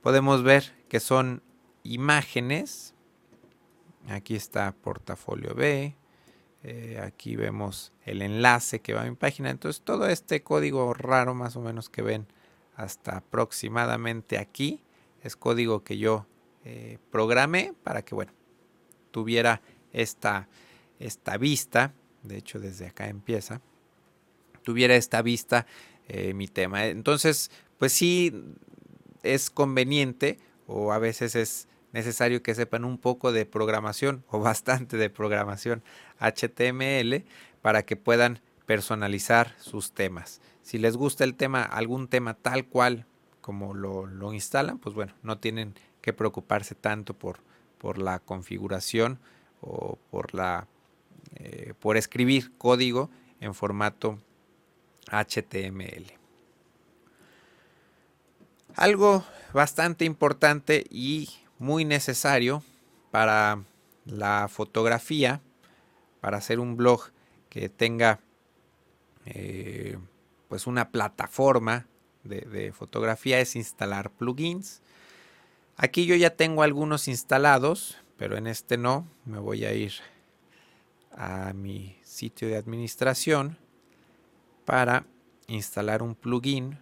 podemos 0.03 0.43
ver 0.43 0.75
que 0.89 1.01
son 1.01 1.43
imágenes. 1.83 2.94
Aquí 4.09 4.35
está 4.35 4.73
portafolio 4.73 5.55
B. 5.55 5.97
Eh, 6.63 7.01
aquí 7.03 7.37
vemos 7.37 7.93
el 8.05 8.23
enlace 8.23 8.81
que 8.81 8.95
va 8.95 9.03
a 9.03 9.05
mi 9.05 9.17
página. 9.17 9.51
Entonces 9.51 9.83
todo 9.83 10.09
este 10.09 10.43
código 10.43 10.95
raro 10.95 11.35
más 11.35 11.57
o 11.57 11.61
menos 11.61 11.89
que 11.89 12.03
ven 12.03 12.27
hasta 12.77 13.19
aproximadamente 13.19 14.39
aquí 14.39 14.83
es 15.23 15.37
código 15.37 15.85
que 15.85 15.99
yo 15.99 16.27
eh, 16.65 16.99
programé 17.11 17.75
para 17.83 18.03
que 18.03 18.15
bueno 18.15 18.33
tuviera 19.11 19.63
esta, 19.93 20.49
esta 20.99 21.37
vista. 21.37 21.95
De 22.23 22.39
hecho 22.39 22.59
desde 22.59 22.87
acá 22.87 23.09
empieza 23.09 23.61
tuviera 24.65 24.97
esta 24.97 25.23
vista 25.23 25.67
eh, 26.09 26.35
mi 26.35 26.49
tema. 26.49 26.87
Entonces, 26.87 27.53
pues 27.79 27.93
sí 27.93 28.33
es 29.23 29.51
conveniente 29.51 30.39
o 30.67 30.93
a 30.93 30.99
veces 30.99 31.37
es 31.37 31.69
necesario 31.95 32.43
que 32.43 32.55
sepan 32.55 32.85
un 32.85 32.99
poco 32.99 33.33
de 33.33 33.47
programación 33.47 34.25
o 34.29 34.41
bastante 34.51 34.99
de 34.99 35.09
programación 35.09 35.83
HTML 36.19 37.25
para 37.63 37.85
que 37.85 37.97
puedan 37.97 38.41
personalizar 38.67 39.55
sus 39.59 39.93
temas. 39.93 40.43
Si 40.63 40.79
les 40.79 40.97
gusta 40.97 41.25
el 41.25 41.35
tema, 41.35 41.63
algún 41.63 42.09
tema 42.09 42.35
tal 42.35 42.67
cual 42.67 43.07
como 43.41 43.75
lo, 43.75 44.33
instalan, 44.33 44.79
pues 44.79 44.95
bueno, 44.95 45.15
no 45.23 45.39
tienen 45.39 45.75
que 46.01 46.13
preocuparse 46.13 46.75
tanto 46.75 47.15
por, 47.15 47.41
por 47.79 47.99
la 47.99 48.19
configuración 48.19 49.19
o 49.61 49.99
por 50.11 50.35
la 50.35 50.67
eh, 51.37 51.75
por 51.79 51.97
escribir 51.97 52.53
código 52.59 53.11
en 53.41 53.55
formato 53.55 54.19
HTML. 55.11 56.13
Algo 58.77 59.25
bastante 59.53 60.05
importante 60.05 60.85
y 60.91 61.29
muy 61.59 61.85
necesario 61.85 62.63
para 63.11 63.63
la 64.05 64.49
fotografía, 64.49 65.41
para 66.21 66.39
hacer 66.39 66.61
un 66.61 66.77
blog 66.77 67.11
que 67.49 67.69
tenga 67.69 68.21
eh, 69.27 69.97
pues 70.49 70.67
una 70.67 70.91
plataforma 70.91 71.87
de, 72.25 72.73
fotografía 72.73 73.41
es 73.41 73.57
instalar 73.57 74.11
plugins. 74.11 74.83
Aquí 75.77 76.07
yo 76.07 76.15
ya 76.15 76.31
tengo 76.31 76.63
algunos 76.63 77.09
instalados, 77.09 77.99
pero 78.17 78.37
en 78.37 78.47
este 78.47 78.79
no. 78.79 79.07
Me 79.25 79.39
voy 79.39 79.65
a 79.65 79.73
ir 79.73 79.93
a 81.13 81.53
mi 81.53 81.99
sitio 82.03 82.49
de 82.49 82.57
administración 82.57 83.59
para 84.65 85.07
instalar 85.47 86.03
un 86.03 86.15
plugin. 86.15 86.79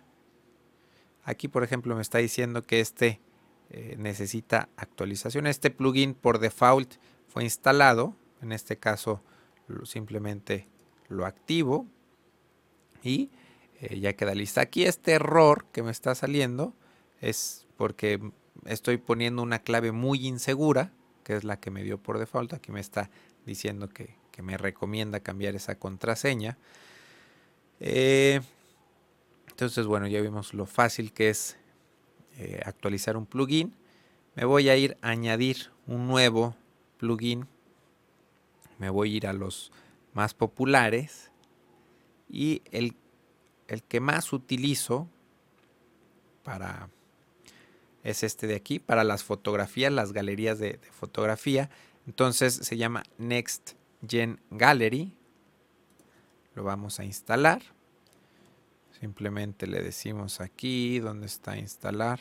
Aquí, 1.25 1.49
por 1.49 1.65
ejemplo, 1.65 1.95
me 1.95 2.03
está 2.03 2.19
diciendo 2.19 2.63
que 2.63 2.81
este 2.81 3.21
eh, 3.75 3.97
necesita 3.99 4.69
actualización. 4.77 5.47
Este 5.47 5.71
plugin 5.71 6.13
por 6.13 6.41
default 6.41 6.97
fue 7.27 7.43
instalado. 7.43 8.15
En 8.43 8.53
este 8.53 8.77
caso, 8.77 9.23
simplemente 9.85 10.69
lo 11.09 11.25
activo 11.25 11.87
y 13.03 13.31
eh, 13.81 13.99
ya 13.99 14.13
queda 14.13 14.35
lista. 14.35 14.61
Aquí 14.61 14.85
este 14.85 15.13
error 15.13 15.65
que 15.73 15.83
me 15.83 15.91
está 15.91 16.15
saliendo 16.15 16.75
es 17.23 17.67
porque 17.79 18.21
estoy 18.67 18.99
poniendo 18.99 19.43
una 19.43 19.61
clave 19.61 19.91
muy 19.91 20.27
insegura, 20.27 20.93
que 21.25 21.35
es 21.35 21.43
la 21.43 21.59
que 21.59 21.71
me 21.71 21.83
dio 21.83 21.97
por 21.97 22.19
default. 22.19 22.53
Aquí 22.53 22.73
me 22.73 22.81
está 22.81 23.09
diciendo 23.47 23.89
que, 23.89 24.21
me 24.43 24.59
recomienda 24.59 25.21
cambiar 25.21 25.55
esa 25.55 25.79
contraseña. 25.79 26.59
Eh, 27.81 28.41
entonces, 29.49 29.87
bueno, 29.87 30.09
ya 30.09 30.21
vimos 30.21 30.53
lo 30.53 30.67
fácil 30.67 31.13
que 31.13 31.31
es 31.31 31.57
eh, 32.39 32.61
actualizar 32.65 33.17
un 33.17 33.27
plugin. 33.27 33.75
Me 34.35 34.45
voy 34.45 34.69
a 34.69 34.77
ir 34.77 34.97
a 35.03 35.11
añadir 35.11 35.71
un 35.87 36.07
nuevo 36.07 36.57
plugin. 36.99 37.47
Me 38.79 38.91
voy 38.91 39.13
a 39.13 39.17
ir 39.17 39.27
a 39.27 39.33
los 39.33 39.73
más 40.15 40.35
populares. 40.35 41.31
Y 42.29 42.63
el 42.71 42.97
el 43.73 43.83
que 43.83 44.01
más 44.01 44.35
utilizo 44.35 45.09
para 46.43 46.91
es 48.05 48.23
este 48.23 48.47
de 48.47 48.55
aquí, 48.55 48.79
para 48.79 49.03
las 49.03 49.25
fotografías, 49.25 49.91
las 49.91 50.13
galerías 50.13 50.59
de, 50.59 50.79
fotografía. 50.91 51.71
Entonces 52.07 52.53
se 52.55 52.77
llama 52.77 53.05
Next 53.17 53.73
Gen 54.07 54.41
Gallery. 54.51 55.17
Lo 56.55 56.65
vamos 56.65 57.01
a 57.01 57.05
instalar. 57.05 57.63
Simplemente 59.03 59.67
le 59.67 59.83
decimos 59.83 60.41
aquí 60.41 61.01
donde 61.01 61.27
está 61.27 61.59
instalar. 61.59 62.21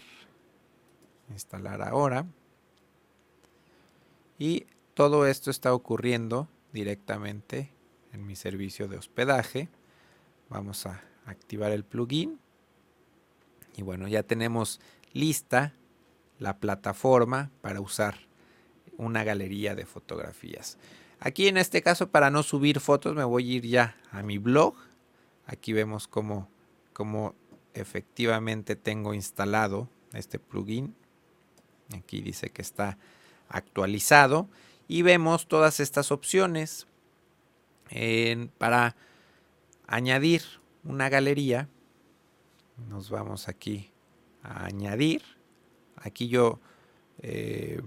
Instalar 1.30 1.84
ahora. 1.84 2.26
Y 4.40 4.66
todo 4.96 5.28
esto 5.28 5.52
está 5.52 5.76
ocurriendo 5.76 6.48
directamente 6.74 7.70
en 8.14 8.26
mi 8.26 8.36
servicio 8.36 8.88
de 8.88 8.98
hospedaje. 8.98 9.70
Vamos 10.50 10.88
a 10.88 11.04
activar 11.28 11.72
el 11.72 11.84
plugin. 11.84 12.40
Y 13.78 13.84
bueno, 13.84 14.08
ya 14.08 14.24
tenemos 14.24 14.82
lista 15.14 15.76
la 16.40 16.58
plataforma 16.58 17.52
para 17.62 17.80
usar 17.80 18.16
una 18.98 19.24
galería 19.24 19.76
de 19.76 19.86
fotografías. 19.86 20.80
Aquí 21.20 21.48
en 21.48 21.58
este 21.58 21.84
caso 21.84 22.10
para 22.10 22.32
no 22.32 22.42
subir 22.42 22.80
fotos 22.80 23.16
me 23.16 23.24
voy 23.24 23.52
a 23.52 23.56
ir 23.58 23.68
ya 23.68 23.98
a 24.10 24.24
mi 24.24 24.40
blog. 24.40 24.74
Aquí 25.46 25.74
vemos 25.74 26.08
cómo, 26.08 26.50
cómo 26.94 27.36
efectivamente 27.74 28.76
tengo 28.76 29.14
instalado 29.14 29.90
este 30.14 30.40
plugin. 30.40 30.96
Aquí 31.96 32.22
dice 32.22 32.50
que 32.50 32.62
está 32.62 32.98
actualizado 33.50 34.48
y 34.88 35.02
vemos 35.02 35.48
todas 35.48 35.80
estas 35.80 36.12
opciones 36.12 36.88
para 38.58 38.96
añadir 39.88 40.42
una 40.84 41.10
galería. 41.10 41.68
Nos 42.90 43.10
vamos 43.10 43.48
aquí 43.48 43.92
a 44.44 44.66
añadir. 44.66 45.22
Aquí 45.98 46.28
yo 46.30 46.60
eh, 47.20 47.82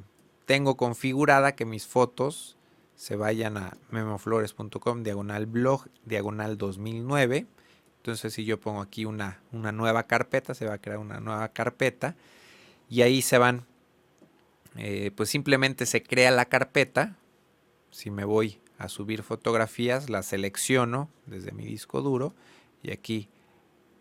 tengo 0.47 0.77
configurada 0.77 1.55
que 1.57 1.64
mis 1.64 1.87
fotos 1.87 2.57
se 2.97 3.17
vayan 3.17 3.57
a 3.57 3.77
memoflores.com 3.90 5.03
diagonal 5.03 5.47
blog 5.47 5.88
diagonal 6.05 6.59
2009. 6.59 7.47
Entonces 8.05 8.35
si 8.35 8.45
yo 8.45 8.61
pongo 8.61 8.83
aquí 8.83 9.07
una, 9.07 9.40
una 9.51 9.73
nueva 9.73 10.03
carpeta, 10.03 10.53
se 10.53 10.67
va 10.67 10.75
a 10.75 10.79
crear 10.79 10.99
una 10.99 11.21
nueva 11.21 11.49
carpeta 11.49 12.14
y 12.90 13.01
ahí 13.01 13.23
se 13.23 13.38
van, 13.38 13.64
eh, 14.77 15.11
pues 15.17 15.31
simplemente 15.31 15.87
se 15.87 16.03
crea 16.03 16.31
la 16.31 16.45
carpeta. 16.45 17.17
Si 17.90 18.11
me 18.11 18.27
voy 18.27 18.61
a 18.77 18.90
subir 18.90 19.23
fotografías, 19.23 20.11
la 20.11 20.23
selecciono 20.23 21.09
desde 21.25 21.53
mi 21.53 21.64
disco 21.64 22.03
duro 22.03 22.35
y 22.83 22.90
aquí 22.90 23.31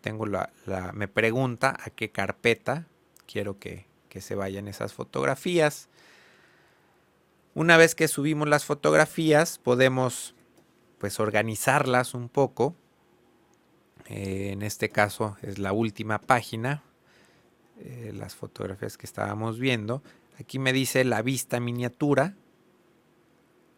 tengo 0.02 0.26
la, 0.26 0.50
me 0.92 1.08
pregunta 1.08 1.74
a 1.82 1.88
qué 1.88 2.10
carpeta 2.10 2.86
quiero 3.26 3.58
que, 3.58 3.86
se 4.20 4.34
vayan 4.34 4.68
esas 4.68 4.92
fotografías. 4.92 5.88
Una 7.54 7.78
vez 7.78 7.94
que 7.94 8.06
subimos 8.06 8.48
las 8.48 8.66
fotografías, 8.66 9.56
podemos 9.56 10.34
pues 10.98 11.18
organizarlas 11.18 12.12
un 12.12 12.28
poco. 12.28 12.76
Eh, 14.06 14.50
en 14.52 14.62
este 14.62 14.90
caso 14.90 15.36
es 15.42 15.58
la 15.58 15.72
última 15.72 16.20
página, 16.20 16.82
eh, 17.80 18.12
las 18.14 18.34
fotografías 18.34 18.98
que 18.98 19.06
estábamos 19.06 19.58
viendo. 19.58 20.02
Aquí 20.38 20.58
me 20.58 20.72
dice 20.72 21.04
la 21.04 21.22
vista 21.22 21.60
miniatura. 21.60 22.34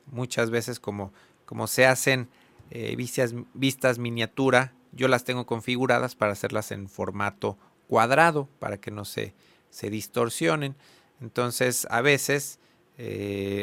Muchas 0.07 0.51
veces 0.51 0.81
como, 0.81 1.13
como 1.45 1.67
se 1.67 1.87
hacen 1.87 2.29
eh, 2.71 2.97
vistas, 2.97 3.35
vistas 3.55 3.99
miniatura 3.99 4.73
yo 4.93 5.09
las 5.09 5.25
tengo 5.25 5.47
configuradas 5.47 6.15
para 6.15 6.33
hacerlas 6.33 6.73
en 6.73 6.89
formato 6.89 7.59
cuadrado 7.87 8.49
para 8.59 8.79
que 8.79 8.91
no 8.91 9.05
se, 9.05 9.35
se 9.69 9.91
distorsionen. 9.91 10.75
Entonces 11.21 11.87
a 11.91 12.01
veces 12.01 12.59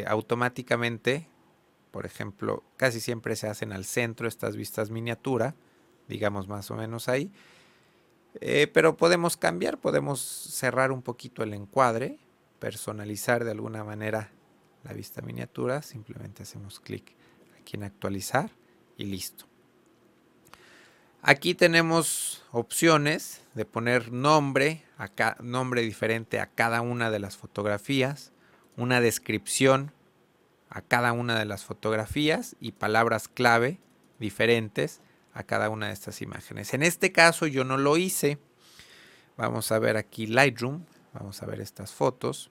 automáticamente, 0.06 1.26
por 1.90 2.06
ejemplo, 2.06 2.62
casi 2.76 3.00
siempre 3.00 3.34
se 3.34 3.48
hacen 3.48 3.72
al 3.72 3.84
centro 3.84 4.28
estas 4.28 4.54
vistas 4.54 4.90
miniatura, 4.90 5.56
digamos 6.08 6.48
más 6.48 6.70
o 6.70 6.76
menos 6.76 7.08
ahí. 7.08 7.30
Eh, 8.40 8.68
pero 8.72 8.96
podemos 8.96 9.36
cambiar, 9.36 9.78
podemos 9.78 10.20
cerrar 10.20 10.90
un 10.92 11.02
poquito 11.02 11.42
el 11.42 11.54
encuadre, 11.54 12.18
personalizar 12.58 13.44
de 13.44 13.52
alguna 13.52 13.84
manera 13.84 14.30
la 14.82 14.92
vista 14.92 15.22
miniatura, 15.22 15.82
simplemente 15.82 16.42
hacemos 16.42 16.80
clic 16.80 17.14
aquí 17.58 17.76
en 17.76 17.84
actualizar 17.84 18.50
y 18.96 19.04
listo. 19.04 19.46
Aquí 21.22 21.54
tenemos 21.54 22.44
opciones 22.52 23.42
de 23.54 23.64
poner 23.64 24.12
nombre, 24.12 24.84
nombre 25.40 25.80
diferente 25.80 26.38
a 26.38 26.48
cada 26.48 26.82
una 26.82 27.10
de 27.10 27.18
las 27.18 27.38
fotografías, 27.38 28.32
una 28.76 29.00
descripción 29.00 29.92
a 30.68 30.82
cada 30.82 31.12
una 31.12 31.38
de 31.38 31.46
las 31.46 31.64
fotografías 31.64 32.56
y 32.60 32.72
palabras 32.72 33.28
clave 33.28 33.78
diferentes 34.18 35.00
a 35.34 35.42
cada 35.42 35.68
una 35.68 35.88
de 35.88 35.92
estas 35.92 36.22
imágenes. 36.22 36.72
En 36.72 36.82
este 36.82 37.12
caso 37.12 37.46
yo 37.46 37.64
no 37.64 37.76
lo 37.76 37.96
hice. 37.96 38.38
Vamos 39.36 39.72
a 39.72 39.78
ver 39.80 39.96
aquí 39.96 40.26
Lightroom, 40.26 40.84
vamos 41.12 41.42
a 41.42 41.46
ver 41.46 41.60
estas 41.60 41.92
fotos. 41.92 42.50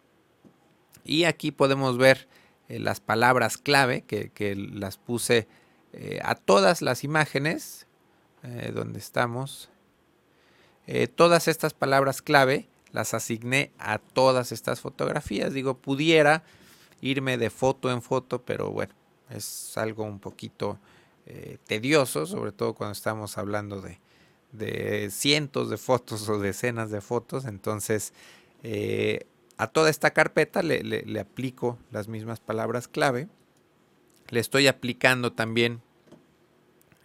Y 1.05 1.23
aquí 1.23 1.51
podemos 1.51 1.97
ver 1.97 2.27
eh, 2.67 2.79
las 2.79 2.99
palabras 2.99 3.57
clave 3.57 4.01
que, 4.01 4.55
las 4.55 4.97
puse 4.97 5.47
eh, 5.93 6.19
a 6.23 6.35
todas 6.35 6.81
las 6.81 7.03
imágenes 7.03 7.87
eh, 8.43 8.71
donde 8.73 8.99
estamos. 8.99 9.69
Todas 11.15 11.47
estas 11.47 11.73
palabras 11.73 12.21
clave 12.21 12.67
las 12.91 13.13
asigné 13.13 13.71
a 13.79 13.99
todas 13.99 14.51
estas 14.51 14.81
fotografías. 14.81 15.53
Digo, 15.53 15.77
pudiera 15.77 16.43
irme 16.99 17.37
de 17.37 17.49
foto 17.49 17.89
en 17.89 18.01
foto, 18.01 18.41
pero 18.43 18.69
bueno, 18.69 18.93
es 19.29 19.77
algo 19.77 20.03
un 20.03 20.19
poquito 20.19 20.79
eh, 21.25 21.57
tedioso, 21.65 22.25
sobre 22.25 22.51
todo 22.51 22.73
cuando 22.73 22.93
estamos 22.93 23.37
hablando 23.37 23.81
de, 23.81 23.99
de, 24.51 25.09
cientos 25.11 25.69
de 25.69 25.77
fotos 25.77 26.27
o 26.29 26.39
decenas 26.39 26.91
de 26.91 27.01
fotos. 27.01 27.45
Entonces, 27.45 28.13
a 29.57 29.67
toda 29.67 29.89
esta 29.89 30.11
carpeta 30.11 30.61
le, 30.63 31.19
aplico 31.19 31.77
las 31.91 32.07
mismas 32.07 32.39
palabras 32.39 32.87
clave. 32.87 33.27
Le 34.29 34.39
estoy 34.39 34.67
aplicando 34.67 35.33
también 35.33 35.81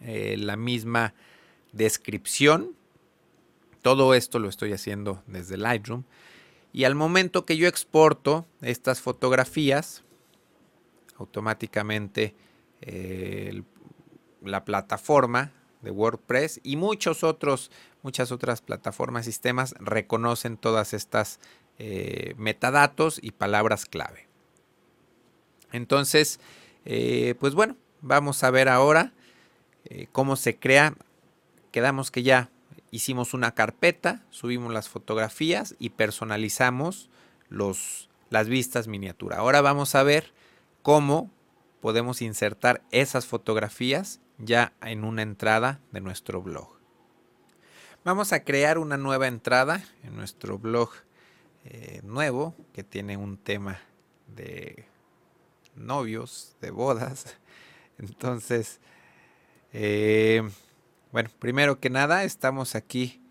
eh, 0.01 0.35
la 0.37 0.57
misma 0.57 1.13
descripción. 1.71 2.75
Todo 3.81 4.13
esto 4.13 4.39
lo 4.39 4.49
estoy 4.49 4.73
haciendo 4.73 5.23
desde 5.27 5.57
Lightroom. 5.57 6.03
Y 6.73 6.83
al 6.83 6.95
momento 6.95 7.45
que 7.45 7.57
yo 7.57 7.67
exporto 7.67 8.45
estas 8.61 9.01
fotografías, 9.01 10.03
automáticamente 11.17 12.35
eh, 12.81 13.63
la 14.43 14.65
plataforma 14.65 15.51
de 15.81 15.91
WordPress 15.91 16.59
y 16.63 16.75
muchos 16.75 17.23
otros, 17.23 17.71
muchas 18.03 18.31
otras 18.31 18.61
plataformas, 18.61 19.25
sistemas 19.25 19.75
reconocen 19.79 20.57
todas 20.57 20.93
estas 20.93 21.39
eh, 21.77 22.33
metadatos 22.37 23.19
y 23.21 23.31
palabras 23.31 23.85
clave. 23.85 24.27
Entonces, 25.71 26.39
eh, 26.85 27.35
pues 27.39 27.53
bueno, 27.53 27.77
vamos 28.01 28.43
a 28.43 28.51
ver 28.51 28.69
ahora 28.69 29.13
eh, 29.85 30.07
cómo 30.11 30.35
se 30.35 30.57
crea. 30.57 30.95
Quedamos 31.71 32.11
que 32.11 32.23
ya 32.23 32.49
hicimos 32.91 33.33
una 33.33 33.53
carpeta, 33.53 34.25
subimos 34.29 34.73
las 34.73 34.89
fotografías 34.89 35.75
y 35.79 35.91
personalizamos 35.91 37.09
los, 37.49 38.09
las 38.29 38.47
vistas 38.47 38.87
miniatura. 38.87 39.37
Ahora 39.37 39.61
vamos 39.61 39.95
a 39.95 40.03
ver 40.03 40.33
cómo 40.81 41.29
podemos 41.81 42.21
insertar 42.21 42.81
esas 42.91 43.25
fotografías 43.25 44.19
ya 44.39 44.73
en 44.81 45.03
una 45.03 45.21
entrada 45.21 45.79
de 45.91 46.01
nuestro 46.01 46.41
blog. 46.41 46.79
Vamos 48.03 48.33
a 48.33 48.43
crear 48.43 48.77
una 48.77 48.97
nueva 48.97 49.27
entrada 49.27 49.83
en 50.03 50.15
nuestro 50.15 50.57
blog 50.57 50.89
eh, 51.65 52.01
nuevo 52.03 52.55
que 52.73 52.83
tiene 52.83 53.17
un 53.17 53.37
tema 53.37 53.79
de 54.35 54.85
novios, 55.75 56.55
de 56.61 56.71
bodas. 56.71 57.37
Entonces, 57.99 58.79
eh, 59.73 60.49
bueno, 61.11 61.29
primero 61.39 61.79
que 61.79 61.89
nada, 61.89 62.23
estamos 62.23 62.75
aquí 62.75 63.21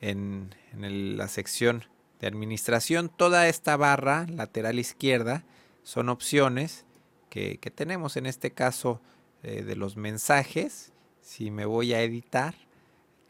en, 0.00 0.54
la 0.76 1.28
sección 1.28 1.84
de 2.20 2.26
administración. 2.26 3.08
Toda 3.08 3.48
esta 3.48 3.76
barra 3.76 4.26
lateral 4.28 4.78
izquierda 4.78 5.44
son 5.82 6.08
opciones 6.08 6.84
que, 7.30 7.58
tenemos 7.74 8.16
en 8.16 8.26
este 8.26 8.52
caso 8.52 9.00
eh, 9.42 9.62
de 9.62 9.76
los 9.76 9.96
mensajes. 9.96 10.92
Si 11.20 11.50
me 11.50 11.64
voy 11.64 11.94
a 11.94 12.02
editar, 12.02 12.54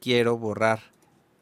quiero 0.00 0.38
borrar 0.38 0.92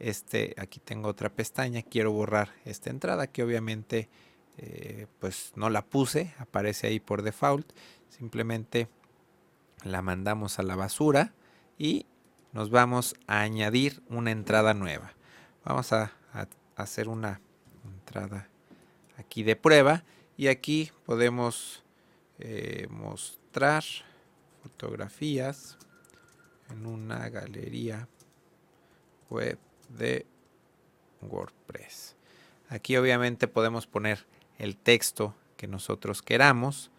este, 0.01 0.55
aquí 0.57 0.81
tengo 0.81 1.09
otra 1.09 1.29
pestaña, 1.29 1.83
quiero 1.83 2.11
borrar 2.11 2.49
esta 2.65 2.89
entrada 2.89 3.27
que 3.27 3.43
obviamente 3.43 4.09
eh, 4.57 5.07
pues 5.21 5.53
no 5.57 5.69
la 5.69 5.85
puse, 5.85 6.35
aparece 6.39 6.87
ahí 6.87 7.01
por 7.01 7.23
default, 7.23 7.71
simplemente 8.09 8.89
la 9.85 10.01
mandamos 10.01 10.59
a 10.59 10.63
la 10.63 10.75
basura 10.75 11.35
y 11.79 12.07
nos 12.53 12.71
vamos 12.71 13.15
a 13.27 13.41
añadir 13.43 14.03
una 14.09 14.31
entrada 14.31 14.75
nueva. 14.75 15.13
Vamos 15.65 15.93
a, 15.93 16.13
hacer 16.77 17.09
una 17.09 17.43
entrada 17.85 18.49
aquí 19.19 19.43
de 19.43 19.55
prueba 19.55 20.03
y 20.39 20.47
aquí 20.47 20.91
podemos 21.05 21.85
eh, 22.39 22.87
mostrar 22.89 23.85
fotografías 24.63 25.77
en 26.71 26.87
una 26.87 27.29
galería 27.29 28.09
web 29.29 29.59
de 29.89 30.27
WordPress. 31.23 32.17
Aquí 32.69 32.97
obviamente 32.97 33.49
podemos 33.49 33.87
poner 33.87 34.27
el 34.59 34.77
texto 34.77 35.35
que 35.57 35.67
nosotros 35.67 36.23
queramos. 36.23 36.91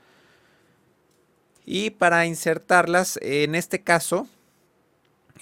Y 1.66 1.92
para 1.92 2.26
insertarlas, 2.26 3.18
en 3.22 3.56
este 3.56 3.82
caso, 3.82 4.28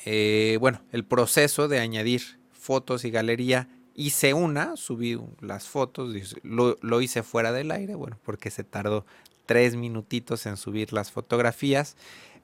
eh, 0.05 0.58
bueno, 0.60 0.82
el 0.91 1.05
proceso 1.05 1.67
de 1.67 1.79
añadir 1.79 2.39
fotos 2.51 3.05
y 3.05 3.12
galería, 3.12 3.67
hice 3.95 4.34
una, 4.34 4.75
subí 4.77 5.19
las 5.41 5.67
fotos, 5.67 6.13
lo, 6.43 6.77
lo 6.82 7.01
hice 7.01 7.23
fuera 7.23 7.51
del 7.51 7.71
aire, 7.71 7.95
bueno, 7.95 8.19
porque 8.23 8.51
se 8.51 8.63
tardó 8.63 9.05
tres 9.49 9.75
minutitos 9.75 10.45
en 10.45 10.57
subir 10.57 10.93
las 10.93 11.09
fotografías, 11.09 11.97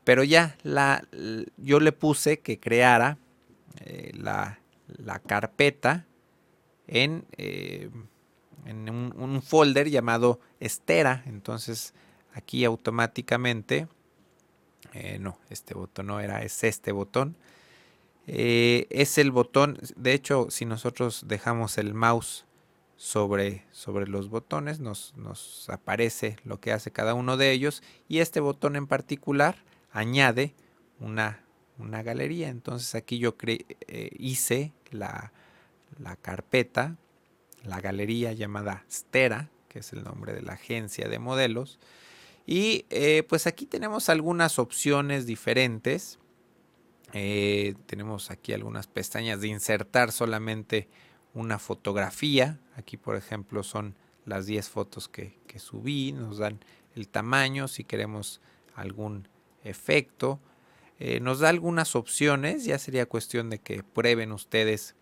pero 0.04 0.24
ya 0.24 0.58
la, 0.63 1.08
yo 1.56 1.80
le 1.80 1.91
puse 1.91 2.39
que 2.39 2.60
creara 2.60 3.20
eh, 3.82 4.12
la, 4.15 4.60
la 4.88 5.20
carpeta 5.20 6.08
en, 6.88 7.24
eh, 7.38 7.91
en 8.65 8.89
un, 8.89 9.41
folder 9.44 9.91
llamado 9.91 10.39
Estera. 10.60 11.22
Entonces 11.28 11.94
aquí 12.34 12.65
automáticamente, 12.65 13.88
eh, 14.94 15.20
no, 15.20 15.38
este 15.52 15.76
botón 15.76 16.08
no 16.08 16.20
era, 16.20 16.41
es 16.41 16.63
este 16.63 16.91
botón. 16.91 17.38
Es 18.26 19.20
el 19.20 19.30
botón, 19.30 19.78
de 19.96 20.13
hecho, 20.13 20.48
si 20.50 20.65
nosotros 20.65 21.26
dejamos 21.28 21.78
el 21.78 21.94
mouse 21.94 22.46
sobre, 22.98 23.66
sobre 23.72 24.08
los 24.08 24.30
botones, 24.30 24.80
nos, 24.80 25.14
nos 25.18 25.70
aparece 25.70 26.38
lo 26.44 26.60
que 26.60 26.72
hace 26.72 26.92
cada 26.92 27.14
uno 27.14 27.38
de 27.38 27.52
ellos. 27.52 27.84
Y 28.08 28.20
este 28.20 28.40
botón 28.40 28.76
en 28.76 28.88
particular 28.88 29.58
añade 29.92 30.56
una 31.00 31.46
una 31.78 32.04
galería. 32.04 32.50
Entonces 32.50 32.96
aquí 32.96 33.18
yo 33.18 33.36
eh, 33.42 34.10
hice 34.18 34.74
la, 34.92 35.32
carpeta, 36.22 36.98
la 37.64 37.82
galería 37.82 38.34
llamada 38.34 38.86
Stera, 38.90 39.50
que 39.70 39.80
es 39.80 39.94
el 39.94 40.04
nombre 40.04 40.34
de 40.34 40.42
la 40.42 40.54
agencia 40.54 41.08
de 41.08 41.20
modelos. 41.20 41.80
Y 42.46 42.86
eh, 42.90 43.24
pues 43.28 43.48
aquí 43.48 43.66
tenemos 43.66 44.10
algunas 44.10 44.60
opciones 44.60 45.26
diferentes. 45.26 46.20
Eh, 47.14 47.76
tenemos 47.86 48.30
aquí 48.30 48.54
algunas 48.54 48.88
pestañas 48.88 49.42
de 49.42 49.48
insertar 49.48 50.12
solamente 50.12 50.90
una 51.36 51.60
fotografía. 51.60 52.58
Aquí 52.76 52.98
por 52.98 53.15
ejemplo 53.15 53.62
son 53.62 53.95
las 54.26 54.48
10 54.48 54.69
fotos 54.69 55.08
que, 55.08 55.36
subí. 55.58 56.12
Nos 56.12 56.39
dan 56.39 56.60
el 56.95 57.08
tamaño 57.08 57.67
si 57.67 57.84
queremos 57.84 58.41
algún 58.74 59.28
efecto. 59.63 60.39
Eh, 61.00 61.19
nos 61.19 61.39
da 61.39 61.50
algunas 61.50 61.95
opciones, 61.95 62.65
ya 62.65 62.80
sería 62.80 63.06
cuestión 63.06 63.50
de 63.50 63.60
que 63.60 63.84
prueben 63.84 64.32
ustedes 64.32 64.95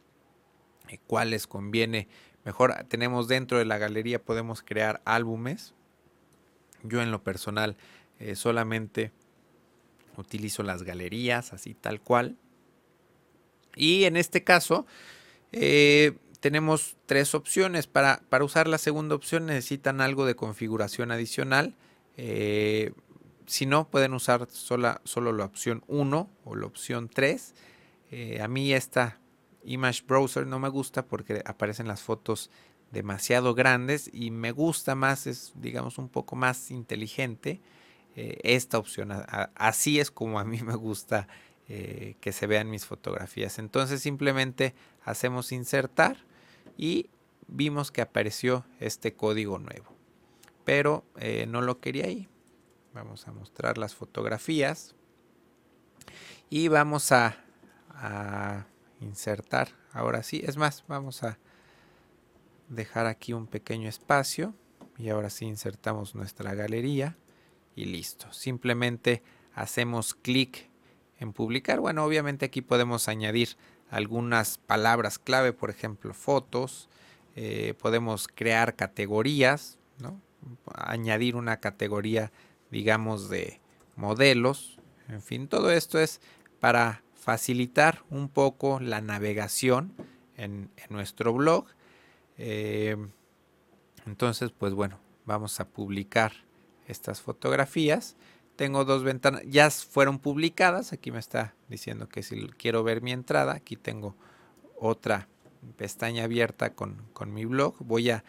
eh, 0.90 0.98
cuáles 1.08 1.48
conviene. 1.48 2.08
Mejor 2.46 2.74
tenemos 2.90 3.28
dentro 3.28 3.58
de 3.58 3.66
la 3.66 3.78
galería, 3.78 4.22
podemos 4.22 4.62
crear 4.62 5.02
álbumes. 5.06 5.74
Yo 6.84 7.02
en 7.02 7.12
lo 7.12 7.24
personal 7.24 7.78
eh, 8.20 8.36
solamente 8.36 9.12
utilizo 10.18 10.64
las 10.64 10.84
galerías, 10.84 11.54
así 11.54 11.74
tal 11.74 12.02
cual. 12.02 12.38
Y 13.76 14.04
en 14.04 14.18
este 14.18 14.44
caso 14.44 14.86
tenemos 16.40 16.98
tres 17.06 17.36
opciones. 17.36 17.88
Para, 17.88 18.22
para, 18.30 18.44
usar 18.44 18.68
la 18.68 18.78
segunda 18.78 19.16
opción 19.16 19.46
necesitan 19.46 20.02
algo 20.02 20.26
de 20.26 20.36
configuración 20.36 21.12
adicional 21.12 21.76
si 23.46 23.66
no, 23.66 23.90
pueden 23.90 24.14
usar 24.14 24.48
sola, 24.50 25.02
solo 25.04 25.32
la 25.34 25.46
opción 25.46 25.84
1 25.88 26.30
o 26.46 26.56
la 26.56 26.66
opción 26.66 27.10
3. 27.10 27.54
Eh, 28.12 28.42
a 28.42 28.48
mí 28.48 28.74
esta 28.74 29.20
Image 29.64 30.04
Browser 30.08 30.46
no 30.48 30.60
me 30.60 30.70
gusta 30.70 31.06
porque 31.06 31.42
aparecen 31.46 31.88
las 31.88 32.02
fotos 32.02 32.50
demasiado 32.92 33.56
grandes 33.56 34.10
y 34.14 34.32
me 34.32 34.52
gusta 34.52 34.96
más, 34.96 35.26
es 35.26 35.54
digamos 35.56 35.98
un 35.98 36.10
poco 36.10 36.36
más 36.36 36.70
inteligente 36.70 37.62
eh, 38.16 38.40
esta 38.44 38.78
opción. 38.78 39.12
así 39.56 40.00
es 40.00 40.12
como 40.12 40.40
a 40.40 40.44
mí 40.44 40.62
me 40.62 40.76
gusta 40.76 41.28
eh, 41.70 42.16
que 42.20 42.32
se 42.32 42.48
vean 42.48 42.70
mis 42.70 42.86
fotografías. 42.86 43.60
Entonces 43.60 44.02
simplemente 44.02 44.76
hacemos 45.04 45.52
insertar 45.52 46.18
y 46.78 47.10
vimos 47.48 47.92
que 47.92 48.02
apareció 48.02 48.66
este 48.80 49.14
código 49.14 49.60
nuevo. 49.60 49.94
Pero 50.66 51.04
no 51.48 51.62
lo 51.62 51.82
quería 51.82 52.06
ahí. 52.06 52.30
Vamos 52.94 53.28
a 53.28 53.32
mostrar 53.32 53.78
las 53.78 53.96
fotografías. 53.96 54.96
Y 56.50 56.68
vamos 56.68 57.12
a, 57.12 57.38
insertar. 59.02 59.70
Ahora 59.92 60.24
sí, 60.24 60.42
es 60.46 60.56
más, 60.56 60.84
vamos 60.88 61.24
a 61.24 61.38
dejar 62.70 63.06
aquí 63.08 63.34
un 63.34 63.48
pequeño 63.48 63.90
espacio. 63.90 64.54
Y 64.98 65.10
ahora 65.10 65.30
sí 65.30 65.46
insertamos 65.46 66.14
nuestra 66.14 66.54
galería. 66.54 67.18
Y 67.76 67.86
listo. 67.86 68.32
Simplemente 68.32 69.24
hacemos 69.56 70.14
clic 70.14 70.70
en 71.24 71.34
publicar. 71.34 71.80
Bueno, 71.80 72.06
obviamente 72.06 72.46
aquí 72.46 72.62
podemos 72.62 73.08
añadir 73.08 73.58
algunas 73.90 74.58
palabras 74.60 75.20
clave, 75.20 75.54
por 75.54 75.70
ejemplo, 75.70 76.14
fotos. 76.14 76.90
Eh, 77.36 77.74
podemos 77.82 78.28
crear 78.28 78.76
categorías, 78.76 79.80
¿no? 80.00 80.22
añadir 80.76 81.36
una 81.36 81.58
categoría 81.58 82.32
digamos, 82.74 83.30
de 83.30 83.62
modelos. 83.96 84.80
En 85.08 85.22
fin, 85.22 85.48
todo 85.48 85.72
esto 85.72 86.00
es 86.00 86.20
para 86.60 87.04
facilitar 87.14 88.04
un 88.10 88.28
poco 88.28 88.80
la 88.80 89.00
navegación 89.00 89.94
en, 90.36 90.72
nuestro 90.90 91.34
blog. 91.34 91.68
Eh, 92.38 92.98
Entonces, 94.08 94.52
pues 94.52 94.74
bueno, 94.74 95.00
vamos 95.26 95.60
a 95.60 95.68
publicar 95.68 96.34
estas 96.88 97.22
fotografías. 97.22 98.16
Tengo 98.56 98.86
dos 98.86 99.04
ventanas, 99.04 99.42
ya 99.46 99.70
fueron 99.72 100.20
publicadas. 100.20 100.94
Aquí 100.94 101.12
me 101.12 101.20
está 101.20 101.56
diciendo 101.70 102.08
que 102.08 102.24
si 102.24 102.48
quiero 102.50 102.84
ver 102.84 103.02
mi 103.02 103.12
entrada, 103.12 103.54
aquí 103.54 103.76
tengo 103.76 104.16
otra 104.80 105.28
pestaña 105.78 106.26
abierta 106.26 106.74
con, 106.74 107.08
mi 107.28 107.46
blog. 107.46 107.76
Voy 107.80 108.10
a, 108.10 108.24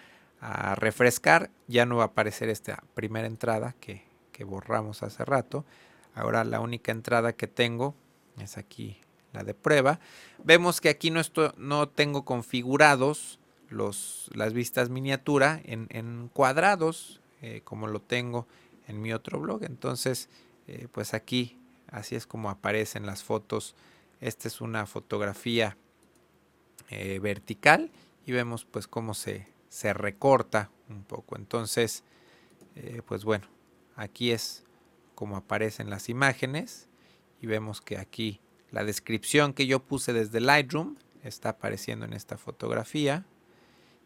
refrescar, 0.77 1.51
ya 1.69 1.87
no 1.87 1.97
va 1.97 2.03
a 2.03 2.07
aparecer 2.09 2.51
esta 2.51 2.85
primera 2.93 3.27
entrada 3.27 3.75
que, 3.81 4.03
que 4.31 4.45
borramos 4.45 5.03
hace 5.03 5.25
rato. 5.25 5.65
Ahora 6.15 6.45
la 6.45 6.61
única 6.61 6.93
entrada 6.93 7.33
que 7.33 7.47
tengo 7.47 7.95
es 8.39 8.59
aquí 8.59 8.99
la 9.33 9.43
de 9.43 9.55
prueba. 9.55 10.01
Vemos 10.43 10.81
que 10.81 10.89
aquí 10.89 11.11
no, 11.11 11.21
no 11.57 11.89
tengo 11.89 12.25
configurados 12.25 13.39
los, 13.69 14.31
las 14.35 14.53
vistas 14.53 14.89
miniatura 14.89 15.61
en, 15.65 16.31
cuadrados, 16.33 17.21
eh, 17.43 17.61
como 17.65 17.87
lo 17.89 18.01
tengo 18.01 18.47
en 18.87 19.01
mi 19.01 19.13
otro 19.13 19.41
blog. 19.41 19.65
Entonces, 19.65 20.29
eh, 20.67 20.89
pues 20.93 21.15
aquí 21.15 21.59
así 21.91 22.17
es 22.17 22.27
como 22.27 22.51
aparecen 22.51 23.07
las 23.07 23.23
fotos. 23.23 23.75
Esta 24.21 24.49
es 24.49 24.61
una 24.61 24.87
fotografía 24.87 25.77
eh, 26.91 27.19
vertical 27.19 27.91
y 28.27 28.33
vemos 28.33 28.65
pues 28.65 28.87
cómo 28.87 29.15
se, 29.15 29.47
se 29.69 29.93
recorta 29.93 30.71
un 30.89 31.05
poco. 31.05 31.37
Entonces, 31.37 32.05
pues 33.07 33.25
bueno, 33.25 33.47
aquí 33.95 34.33
es 34.33 34.65
como 35.15 35.37
aparecen 35.37 35.91
las 35.91 36.09
imágenes 36.09 36.89
y 37.41 37.47
vemos 37.47 37.81
que 37.81 37.99
aquí 37.99 38.41
la 38.71 38.85
descripción 38.85 39.53
que 39.53 39.67
yo 39.67 39.81
puse 39.81 40.13
desde 40.13 40.41
Lightroom 40.41 40.97
está 41.23 41.51
apareciendo 41.51 42.05
en 42.05 42.13
esta 42.13 42.37
fotografía. 42.37 43.25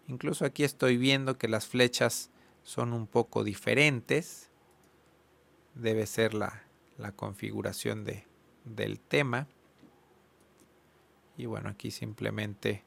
Incluso 0.06 0.44
aquí 0.44 0.64
estoy 0.64 0.96
viendo 0.96 1.38
que 1.38 1.48
las 1.48 1.66
flechas 1.66 2.30
son 2.62 2.92
un 2.92 3.06
poco 3.06 3.44
diferentes. 3.44 4.47
Debe 5.74 6.06
ser 6.06 6.34
la, 6.34 6.62
configuración 7.16 8.04
de, 8.04 8.26
del 8.64 8.98
tema. 8.98 9.46
Y 11.36 11.46
bueno, 11.46 11.68
aquí 11.68 11.90
simplemente 11.90 12.84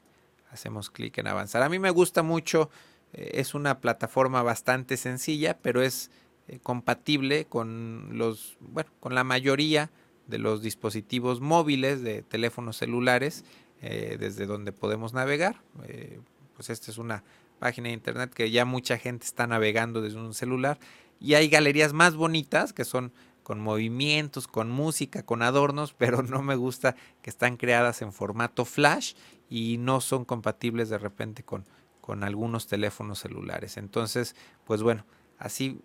hacemos 0.50 0.90
clic 0.90 1.18
en 1.18 1.26
avanzar. 1.26 1.62
A 1.62 1.68
mí 1.68 1.78
me 1.78 1.90
gusta 1.90 2.22
mucho, 2.22 2.70
eh, 3.12 3.30
es 3.34 3.54
una 3.54 3.80
plataforma 3.80 4.42
bastante 4.42 4.96
sencilla, 4.96 5.58
pero 5.58 5.82
es 5.82 6.10
eh, 6.48 6.58
compatible 6.62 7.46
con 7.46 8.18
los, 8.18 8.56
bueno, 8.60 8.90
con 9.00 9.14
la 9.14 9.24
mayoría 9.24 9.90
de 10.26 10.38
los 10.38 10.62
dispositivos 10.62 11.40
móviles 11.40 12.02
de 12.02 12.22
teléfonos 12.22 12.76
celulares 12.76 13.44
eh, 13.80 14.16
desde 14.20 14.46
donde 14.46 14.72
podemos 14.72 15.14
navegar. 15.14 15.62
Pues 16.54 16.70
esta 16.70 16.90
es 16.90 16.98
una 16.98 17.24
página 17.58 17.88
de 17.88 17.94
internet 17.94 18.32
que 18.34 18.50
ya 18.50 18.64
mucha 18.64 18.98
gente 18.98 19.24
está 19.24 19.46
navegando 19.46 20.02
desde 20.02 20.18
un 20.18 20.34
celular 20.34 20.78
y 21.22 21.34
hay 21.34 21.48
galerías 21.48 21.92
más 21.92 22.16
bonitas 22.16 22.72
que 22.72 22.84
son 22.84 23.12
con 23.44 23.60
movimientos, 23.60 24.48
con 24.48 24.70
música, 24.70 25.24
con 25.24 25.42
adornos, 25.42 25.92
pero 25.98 26.22
no 26.22 26.42
me 26.42 26.56
gusta 26.56 26.96
que 27.22 27.30
están 27.30 27.56
creadas 27.56 28.02
en 28.02 28.12
formato 28.12 28.64
flash 28.64 29.14
y 29.48 29.78
no 29.78 30.00
son 30.00 30.24
compatibles 30.24 30.88
de 30.88 30.98
repente 30.98 31.44
con, 31.44 31.64
con 32.00 32.24
algunos 32.24 32.66
teléfonos 32.66 33.20
celulares. 33.20 33.76
Entonces, 33.76 34.34
pues 34.64 34.82
bueno, 34.82 35.04
así 35.38 35.80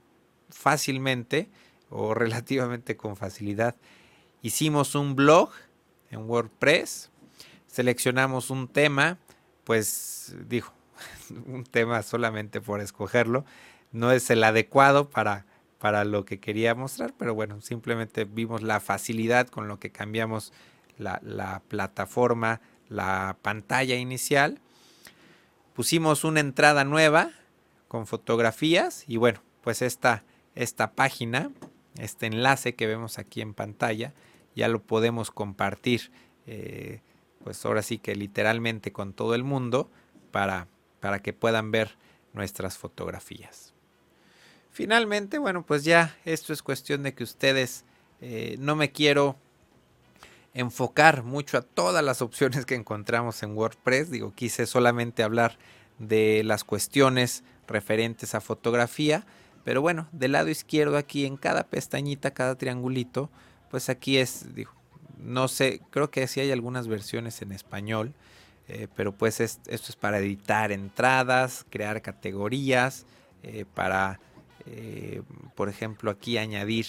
fácilmente 0.50 1.50
o 1.89 2.13
relativamente 2.15 2.97
con 2.97 3.15
facilidad. 3.15 3.76
Hicimos 4.41 4.95
un 4.95 5.15
blog 5.15 5.52
en 6.10 6.30
WordPress, 6.30 7.12
seleccionamos 7.67 8.50
un 8.50 8.67
tema, 8.67 9.17
pues 9.63 10.36
dijo, 10.47 10.73
un 11.45 11.63
tema 11.63 12.02
solamente 12.02 12.62
por 12.62 12.82
escogerlo, 12.82 13.45
no 13.91 14.12
es 14.12 14.30
el 14.30 14.43
adecuado 14.43 15.10
para, 15.10 15.45
para 15.80 16.06
lo 16.06 16.26
que 16.26 16.39
quería 16.39 16.76
mostrar, 16.76 17.13
pero 17.17 17.34
bueno, 17.34 17.62
simplemente 17.62 18.26
vimos 18.26 18.62
la 18.62 18.80
facilidad 18.80 19.47
con 19.47 19.67
lo 19.67 19.80
que 19.80 19.91
cambiamos 19.91 20.54
la, 20.97 21.19
la 21.23 21.62
plataforma, 21.67 22.62
la 22.89 23.38
pantalla 23.41 23.95
inicial. 23.95 24.60
Pusimos 25.73 26.23
una 26.23 26.39
entrada 26.39 26.84
nueva 26.84 27.32
con 27.88 28.08
fotografías 28.08 29.04
y 29.08 29.17
bueno, 29.17 29.41
pues 29.62 29.82
esta 29.82 30.23
esta 30.58 30.91
página, 30.93 31.52
este 32.00 32.26
enlace 32.26 32.76
que 32.76 32.88
vemos 32.88 33.19
aquí 33.19 33.41
en 33.41 33.54
pantalla, 33.54 34.13
ya 34.56 34.67
lo 34.67 34.82
podemos 34.82 35.30
compartir, 35.32 36.12
eh, 36.47 37.02
pues 37.43 37.63
ahora 37.65 37.84
sí 37.84 38.00
que 38.00 38.15
literalmente 38.15 38.91
con 38.91 39.13
todo 39.13 39.36
el 39.36 39.43
mundo 39.43 39.89
para, 40.32 40.67
para 41.00 41.21
que 41.21 41.34
puedan 41.34 41.71
ver 41.71 41.95
nuestras 42.34 42.78
fotografías. 42.78 43.73
Finalmente, 44.77 45.39
bueno, 45.39 45.65
pues 45.65 45.83
ya 45.83 46.15
esto 46.23 46.53
es 46.53 46.61
cuestión 46.61 47.01
de 47.01 47.15
que 47.15 47.23
ustedes 47.23 47.83
eh, 48.21 48.57
no 48.59 48.75
me 48.75 48.91
quiero 48.91 49.35
enfocar 50.53 51.23
mucho 51.23 51.57
a 51.57 51.63
todas 51.63 52.03
las 52.03 52.21
opciones 52.21 52.63
que 52.67 52.75
encontramos 52.75 53.41
en 53.41 53.57
WordPress. 53.57 54.11
Digo, 54.11 54.33
quise 54.35 54.67
solamente 54.67 55.23
hablar 55.23 55.57
de 55.97 56.43
las 56.45 56.63
cuestiones 56.63 57.43
referentes 57.67 58.35
a 58.35 58.39
fotografía. 58.39 59.25
Pero 59.63 59.81
bueno, 59.81 60.09
del 60.11 60.33
lado 60.33 60.49
izquierdo 60.49 60.97
aquí 60.97 61.25
en 61.25 61.37
cada 61.37 61.63
pestañita, 61.63 62.35
cada 62.35 62.53
triangulito, 62.53 63.31
pues 63.71 63.89
aquí 63.89 64.19
es, 64.19 64.53
digo, 64.53 64.73
no 65.17 65.47
sé, 65.47 65.81
creo 65.89 66.11
que 66.11 66.27
sí 66.27 66.39
hay 66.39 66.51
algunas 66.51 66.87
versiones 66.87 67.41
en 67.41 67.51
español, 67.51 68.13
eh, 68.67 68.87
pero 68.95 69.11
pues 69.11 69.39
esto 69.39 69.65
es 69.71 69.95
para 69.95 70.19
editar 70.19 70.71
entradas, 70.71 71.65
crear 71.71 72.03
categorías, 72.03 73.07
eh, 73.41 73.65
para, 73.73 74.19
eh, 74.67 75.21
por 75.56 75.69
ejemplo, 75.69 76.12
aquí 76.12 76.38
añadir 76.38 76.86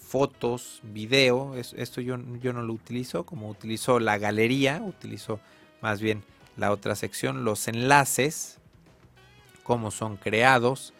fotos, 0.00 0.80
video, 0.82 1.54
esto 1.54 2.00
yo, 2.00 2.18
yo 2.40 2.52
no 2.52 2.62
lo 2.62 2.72
utilizo, 2.72 3.24
como 3.24 3.48
utilizo 3.48 4.00
la 4.00 4.18
galería, 4.18 4.82
utilizo 4.82 5.38
más 5.80 6.00
bien 6.00 6.24
la 6.56 6.72
otra 6.72 6.96
sección, 6.96 7.44
los 7.44 7.68
enlaces, 7.68 8.58
cómo 9.62 9.92
son 9.92 10.16
creados, 10.16 10.94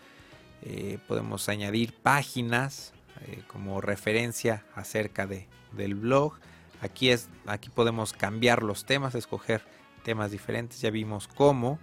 eh, 0.63 0.99
podemos 1.07 1.49
añadir 1.49 1.95
páginas 1.95 2.93
eh, 3.27 3.43
como 3.47 3.81
referencia 3.81 4.65
acerca 4.75 5.27
de, 5.27 5.47
del 5.73 5.95
blog. 5.95 6.35
Aquí, 6.81 7.11
es, 7.11 7.29
aquí 7.47 7.71
podemos 7.71 8.13
cambiar 8.13 8.63
los 8.63 8.85
temas, 8.85 9.15
escoger 9.15 9.63
temas 10.05 10.31
diferentes. 10.31 10.81
Ya 10.81 10.91
vimos 10.91 11.29
cómo. 11.29 11.79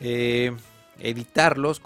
Eh, 0.00 0.54
editarlos, 0.98 1.80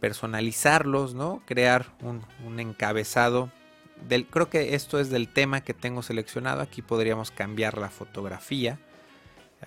personalizarlos, 0.00 1.14
¿no? 1.14 1.42
Crear 1.46 1.86
un, 2.00 2.60
encabezado. 2.60 3.50
Del, 4.08 4.26
creo 4.26 4.48
que 4.48 4.74
esto 4.74 4.98
es 4.98 5.10
del 5.10 5.28
tema 5.28 5.62
que 5.62 5.74
tengo 5.74 6.02
seleccionado. 6.02 6.60
Aquí 6.60 6.82
podríamos 6.82 7.30
cambiar 7.30 7.78
la 7.78 7.90
fotografía. 7.90 8.78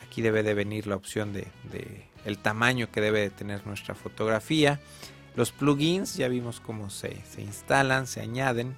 Aquí 0.03 0.21
debe 0.21 0.43
de 0.43 0.53
venir 0.53 0.87
la 0.87 0.95
opción 0.95 1.33
de, 1.33 1.47
el 2.25 2.37
tamaño 2.37 2.91
que 2.91 3.01
debe 3.01 3.21
de 3.21 3.29
tener 3.29 3.65
nuestra 3.65 3.95
fotografía. 3.95 4.79
Los 5.35 5.51
plugins 5.51 6.15
ya 6.15 6.27
vimos 6.27 6.59
cómo 6.59 6.89
se, 6.89 7.21
instalan, 7.37 8.07
se 8.07 8.21
añaden. 8.21 8.75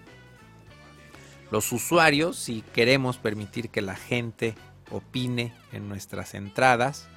Los 1.49 1.71
usuarios, 1.71 2.37
si 2.37 2.61
queremos 2.73 3.17
permitir 3.17 3.69
que 3.69 3.81
la 3.81 3.95
gente 3.95 4.55
opine 4.91 5.53
en 5.71 5.87
nuestras 5.87 6.33
entradas 6.33 7.07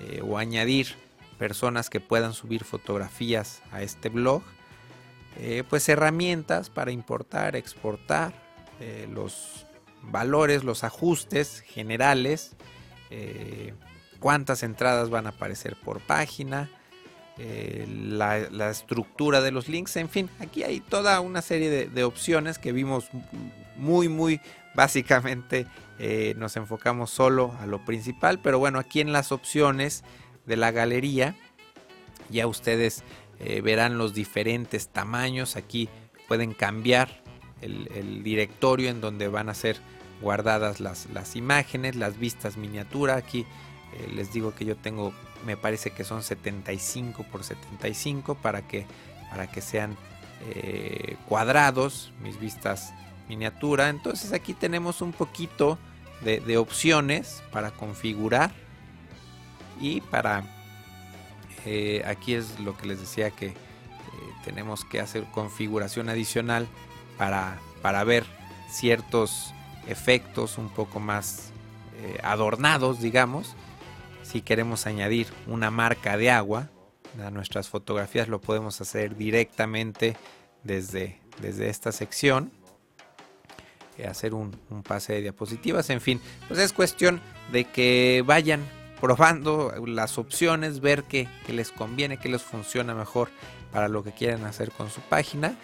eh, 0.00 0.20
o 0.22 0.38
añadir 0.38 0.94
personas 1.38 1.90
que 1.90 2.00
puedan 2.00 2.32
subir 2.32 2.64
fotografías 2.64 3.62
a 3.72 3.82
este 3.82 4.08
blog, 4.08 4.42
eh, 5.36 5.64
pues 5.68 5.88
herramientas 5.88 6.70
para 6.70 6.90
importar, 6.90 7.56
exportar 7.56 8.32
eh, 8.80 9.08
los 9.10 9.66
valores, 10.02 10.64
los 10.64 10.84
ajustes 10.84 11.60
generales, 11.60 12.56
cuántas 14.20 14.62
entradas 14.62 15.08
van 15.08 15.26
a 15.26 15.30
aparecer 15.30 15.76
por 15.82 16.00
página, 16.00 16.68
eh, 17.40 17.86
la, 17.88 18.68
estructura 18.68 19.40
de 19.40 19.52
los 19.52 19.68
links, 19.68 19.94
en 19.96 20.08
fin, 20.08 20.28
aquí 20.40 20.64
hay 20.64 20.80
toda 20.80 21.20
una 21.20 21.40
serie 21.40 21.86
de, 21.86 22.04
opciones 22.04 22.58
que 22.58 22.72
vimos 22.72 23.10
muy, 23.76 24.08
muy 24.08 24.40
básicamente 24.74 25.64
eh, 26.00 26.34
nos 26.36 26.56
enfocamos 26.56 27.10
solo 27.10 27.54
a 27.60 27.66
lo 27.66 27.84
principal, 27.84 28.40
pero 28.40 28.58
bueno, 28.58 28.80
aquí 28.80 29.00
en 29.00 29.12
las 29.12 29.30
opciones 29.30 30.02
de 30.48 30.56
la 30.56 30.72
galería. 30.72 31.36
Ya 32.30 32.46
ustedes 32.46 33.04
eh, 33.38 33.60
verán 33.60 33.98
los 33.98 34.14
diferentes 34.14 34.88
tamaños, 34.88 35.56
aquí 35.56 35.88
pueden 36.26 36.52
cambiar 36.52 37.22
el, 37.60 38.22
directorio 38.22 38.90
en 38.90 39.00
donde 39.00 39.28
van 39.28 39.48
a 39.48 39.54
ser 39.54 39.78
guardadas 40.20 40.80
las, 40.80 41.06
las 41.06 41.36
imágenes, 41.36 41.94
las 41.94 42.18
vistas 42.18 42.56
miniatura, 42.56 43.16
aquí 43.16 43.46
les 44.14 44.32
digo 44.32 44.54
que 44.54 44.66
yo 44.66 44.76
tengo 44.76 45.14
me 45.44 45.56
parece 45.56 45.90
que 45.90 46.04
son 46.04 46.22
75 46.22 47.24
por 47.24 47.44
75 47.44 48.34
para 48.36 48.66
que, 48.66 48.86
para 49.30 49.50
que 49.50 49.60
sean 49.60 49.96
eh, 50.46 51.16
cuadrados 51.28 52.12
mis 52.22 52.38
vistas 52.38 52.92
miniatura. 53.28 53.88
Entonces 53.88 54.32
aquí 54.32 54.54
tenemos 54.54 55.00
un 55.00 55.12
poquito 55.12 55.78
de, 56.22 56.56
opciones 56.56 57.42
para 57.52 57.70
configurar 57.70 58.52
y 59.80 60.00
para 60.00 60.44
Eh, 61.64 62.02
aquí 62.06 62.34
es 62.34 62.58
lo 62.60 62.76
que 62.76 62.86
les 62.86 63.00
decía 63.00 63.30
que 63.30 63.48
eh, 63.48 63.54
tenemos 64.44 64.84
que 64.84 65.00
hacer 65.00 65.24
configuración 65.32 66.08
adicional 66.08 66.66
para, 67.18 67.58
para 67.82 68.04
ver 68.04 68.24
ciertos 68.70 69.52
efectos 69.86 70.56
un 70.56 70.70
poco 70.70 71.00
más 71.00 71.50
eh, 72.00 72.18
adornados, 72.22 73.00
digamos. 73.00 73.54
Si 74.22 74.40
queremos 74.40 74.86
añadir 74.86 75.26
una 75.46 75.70
marca 75.70 76.16
de 76.16 76.30
agua 76.30 76.70
a 77.22 77.30
nuestras 77.30 77.68
fotografías, 77.68 78.28
lo 78.28 78.40
podemos 78.40 78.80
hacer 78.80 79.16
directamente 79.16 80.16
desde, 80.62 81.20
desde 81.42 81.68
esta 81.68 81.92
sección. 81.92 82.50
hacer 84.08 84.32
un, 84.32 84.56
un 84.70 84.82
pase 84.82 85.14
de 85.14 85.22
diapositivas, 85.22 85.90
en 85.90 86.00
fin, 86.00 86.20
pues 86.46 86.60
es 86.60 86.72
cuestión 86.72 87.20
de 87.50 87.64
que 87.64 88.22
vayan 88.24 88.60
probando 89.00 89.72
las 89.86 90.18
opciones, 90.18 90.80
ver 90.80 91.04
qué, 91.04 91.28
les 91.48 91.70
conviene, 91.70 92.18
qué 92.18 92.28
les 92.28 92.42
funciona 92.42 92.94
mejor 92.94 93.28
para 93.72 93.88
lo 93.88 94.02
que 94.02 94.12
quieren 94.12 94.44
hacer 94.44 94.70
con 94.70 94.90
su 94.90 95.00
página. 95.00 95.56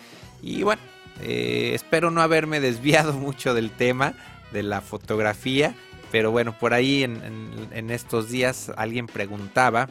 Y 0.42 0.62
bueno, 0.62 0.82
eh, 1.20 1.72
espero 1.74 2.10
no 2.10 2.22
haberme 2.22 2.60
desviado 2.60 3.12
mucho 3.12 3.54
del 3.54 3.70
tema 3.70 4.14
de 4.52 4.62
la 4.62 4.80
fotografía, 4.80 5.74
pero 6.12 6.30
bueno, 6.30 6.56
por 6.58 6.74
ahí 6.74 7.02
en, 7.02 7.90
estos 7.90 8.30
días 8.30 8.70
alguien 8.76 9.06
preguntaba 9.06 9.88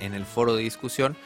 en, 0.00 0.14
el 0.14 0.24
foro 0.24 0.54
de 0.54 0.62
discusión 0.62 1.16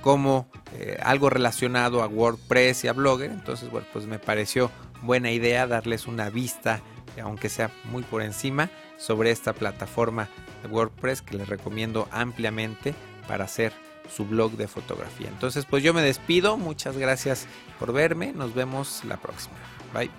como 0.00 0.46
eh, 0.78 0.98
algo 1.02 1.28
relacionado 1.28 2.02
a 2.02 2.06
WordPress 2.06 2.84
y 2.84 2.88
a 2.88 2.92
Blogger, 2.92 3.30
entonces 3.30 3.70
bueno, 3.70 3.86
pues 3.92 4.06
me 4.06 4.18
pareció 4.18 4.70
buena 5.02 5.30
idea 5.30 5.66
darles 5.66 6.06
una 6.06 6.30
vista, 6.30 6.80
aunque 7.22 7.50
sea 7.50 7.70
muy 7.84 8.02
por 8.02 8.22
encima, 8.22 8.70
sobre 8.96 9.30
esta 9.30 9.52
plataforma 9.52 10.28
WordPress 10.66 11.22
que 11.22 11.36
les 11.36 11.48
recomiendo 11.48 12.08
ampliamente 12.10 12.94
para 13.28 13.44
hacer 13.44 13.72
su 14.14 14.26
blog 14.26 14.52
de 14.52 14.68
fotografía. 14.68 15.28
Entonces 15.28 15.64
pues 15.64 15.82
yo 15.82 15.94
me 15.94 16.02
despido, 16.02 16.56
muchas 16.56 16.96
gracias 16.96 17.46
por 17.78 17.92
verme, 17.92 18.32
nos 18.32 18.54
vemos 18.54 19.02
la 19.04 19.16
próxima. 19.16 19.54
Bye. 19.92 20.10